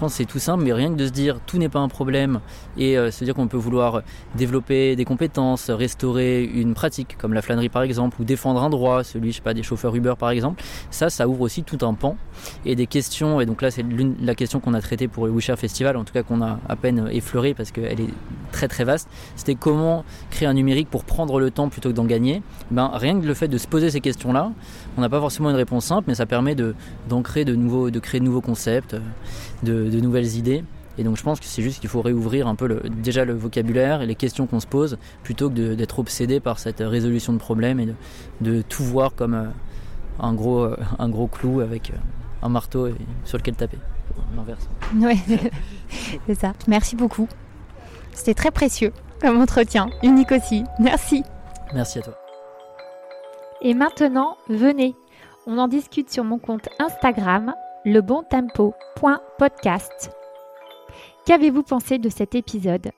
pense 0.01 0.13
que 0.13 0.17
c'est 0.17 0.25
tout 0.25 0.39
simple, 0.39 0.63
mais 0.63 0.73
rien 0.73 0.89
que 0.89 0.95
de 0.95 1.05
se 1.05 1.11
dire 1.11 1.39
tout 1.45 1.59
n'est 1.59 1.69
pas 1.69 1.79
un 1.79 1.87
problème 1.87 2.41
et 2.75 2.97
euh, 2.97 3.11
se 3.11 3.23
dire 3.23 3.35
qu'on 3.35 3.47
peut 3.47 3.57
vouloir 3.57 4.01
développer 4.35 4.95
des 4.95 5.05
compétences, 5.05 5.69
restaurer 5.69 6.43
une 6.43 6.73
pratique 6.73 7.17
comme 7.19 7.33
la 7.33 7.43
flânerie 7.43 7.69
par 7.69 7.83
exemple, 7.83 8.19
ou 8.19 8.23
défendre 8.23 8.63
un 8.63 8.69
droit, 8.71 9.03
celui 9.03 9.31
je 9.31 9.37
sais 9.37 9.41
pas 9.43 9.53
des 9.53 9.61
chauffeurs 9.61 9.95
Uber 9.95 10.15
par 10.17 10.31
exemple, 10.31 10.63
ça, 10.89 11.11
ça 11.11 11.27
ouvre 11.27 11.41
aussi 11.41 11.63
tout 11.63 11.85
un 11.85 11.93
pan 11.93 12.17
et 12.65 12.75
des 12.75 12.87
questions. 12.87 13.41
Et 13.41 13.45
donc 13.45 13.61
là, 13.61 13.69
c'est 13.69 13.85
la 14.21 14.33
question 14.33 14.59
qu'on 14.59 14.73
a 14.73 14.81
traitée 14.81 15.07
pour 15.07 15.27
le 15.27 15.31
Wisher 15.31 15.55
Festival, 15.55 15.95
en 15.97 16.03
tout 16.03 16.13
cas 16.13 16.23
qu'on 16.23 16.41
a 16.41 16.59
à 16.67 16.75
peine 16.75 17.07
effleurée 17.11 17.53
parce 17.53 17.71
qu'elle 17.71 18.01
est 18.01 18.13
très 18.51 18.67
très 18.67 18.83
vaste. 18.83 19.07
C'était 19.35 19.55
comment 19.55 20.03
créer 20.31 20.47
un 20.47 20.55
numérique 20.55 20.89
pour 20.89 21.03
prendre 21.05 21.39
le 21.39 21.51
temps 21.51 21.69
plutôt 21.69 21.89
que 21.89 21.95
d'en 21.95 22.05
gagner. 22.05 22.41
Ben 22.71 22.89
rien 22.93 23.21
que 23.21 23.25
le 23.27 23.33
fait 23.35 23.47
de 23.47 23.59
se 23.59 23.67
poser 23.67 23.91
ces 23.91 24.01
questions-là, 24.01 24.51
on 24.97 25.01
n'a 25.01 25.09
pas 25.09 25.19
forcément 25.19 25.49
une 25.49 25.55
réponse 25.55 25.85
simple, 25.85 26.05
mais 26.07 26.15
ça 26.15 26.25
permet 26.25 26.55
de 26.55 26.75
d'ancrer 27.09 27.45
de 27.45 27.55
nouveaux, 27.55 27.89
de 27.89 27.99
créer 27.99 28.19
de 28.19 28.25
nouveaux 28.25 28.41
concepts, 28.41 28.95
de 29.63 29.89
de, 29.89 29.99
nouvelles 29.99 30.35
idées. 30.35 30.63
Et 30.97 31.03
donc 31.03 31.17
je 31.17 31.23
pense 31.23 31.39
que 31.39 31.45
c'est 31.45 31.61
juste 31.61 31.79
qu'il 31.79 31.89
faut 31.89 32.01
réouvrir 32.01 32.47
un 32.47 32.55
peu 32.55 32.67
le, 32.67 32.81
déjà 32.89 33.23
le 33.23 33.33
vocabulaire 33.33 34.01
et 34.01 34.05
les 34.05 34.15
questions 34.15 34.45
qu'on 34.45 34.59
se 34.59 34.67
pose 34.67 34.97
plutôt 35.23 35.49
que 35.49 35.73
d'être 35.73 35.99
obsédé 35.99 36.39
par 36.39 36.59
cette 36.59 36.79
résolution 36.79 37.31
de 37.33 37.37
problèmes 37.37 37.79
et 37.79 37.87
de, 38.41 38.61
tout 38.61 38.83
voir 38.83 39.15
comme 39.15 39.33
euh, 39.33 39.45
un, 40.19 40.33
gros, 40.33 40.59
euh, 40.59 40.77
un 40.99 41.09
gros 41.09 41.27
clou 41.27 41.61
avec 41.61 41.91
euh, 41.91 41.95
un 42.43 42.49
marteau 42.49 42.89
sur 43.23 43.37
lequel 43.37 43.55
taper. 43.55 43.77
L'inverse. 44.35 44.67
Oui, 44.95 45.19
c'est 46.27 46.35
ça. 46.35 46.53
Merci 46.67 46.97
beaucoup. 46.97 47.27
C'était 48.13 48.33
très 48.33 48.51
précieux 48.51 48.91
comme 49.21 49.39
entretien, 49.39 49.89
unique 50.03 50.31
aussi. 50.31 50.63
Merci. 50.79 51.23
Merci 51.73 51.99
à 51.99 52.01
toi. 52.01 52.20
Et 53.61 53.75
maintenant, 53.75 54.37
venez. 54.49 54.95
On 55.45 55.59
en 55.59 55.67
discute 55.67 56.09
sur 56.09 56.23
mon 56.23 56.39
compte 56.39 56.69
Instagram 56.79 57.53
lebontempo.podcast. 57.85 60.11
Qu'avez-vous 61.25 61.63
pensé 61.63 61.99
de 61.99 62.09
cet 62.09 62.33
épisode? 62.33 62.89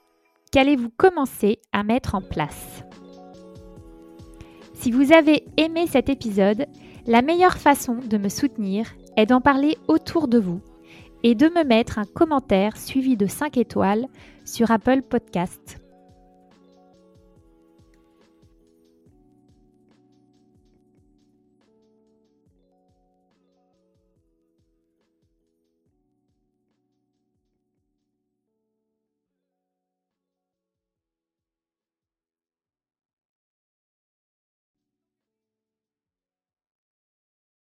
Qu'allez-vous 0.51 0.91
commencer 0.95 1.59
à 1.73 1.83
mettre 1.83 2.15
en 2.15 2.21
place? 2.21 2.85
Si 4.73 4.89
vous 4.91 5.11
avez 5.11 5.43
aimé 5.57 5.85
cet 5.87 6.07
épisode, 6.09 6.67
la 7.07 7.21
meilleure 7.21 7.57
façon 7.57 7.95
de 7.95 8.17
me 8.17 8.29
soutenir 8.29 8.95
est 9.17 9.25
d'en 9.25 9.41
parler 9.41 9.77
autour 9.89 10.29
de 10.29 10.39
vous 10.39 10.61
et 11.23 11.35
de 11.35 11.47
me 11.47 11.65
mettre 11.65 11.99
un 11.99 12.05
commentaire 12.05 12.77
suivi 12.77 13.17
de 13.17 13.27
5 13.27 13.57
étoiles 13.57 14.07
sur 14.45 14.71
Apple 14.71 15.01
Podcast. 15.01 15.82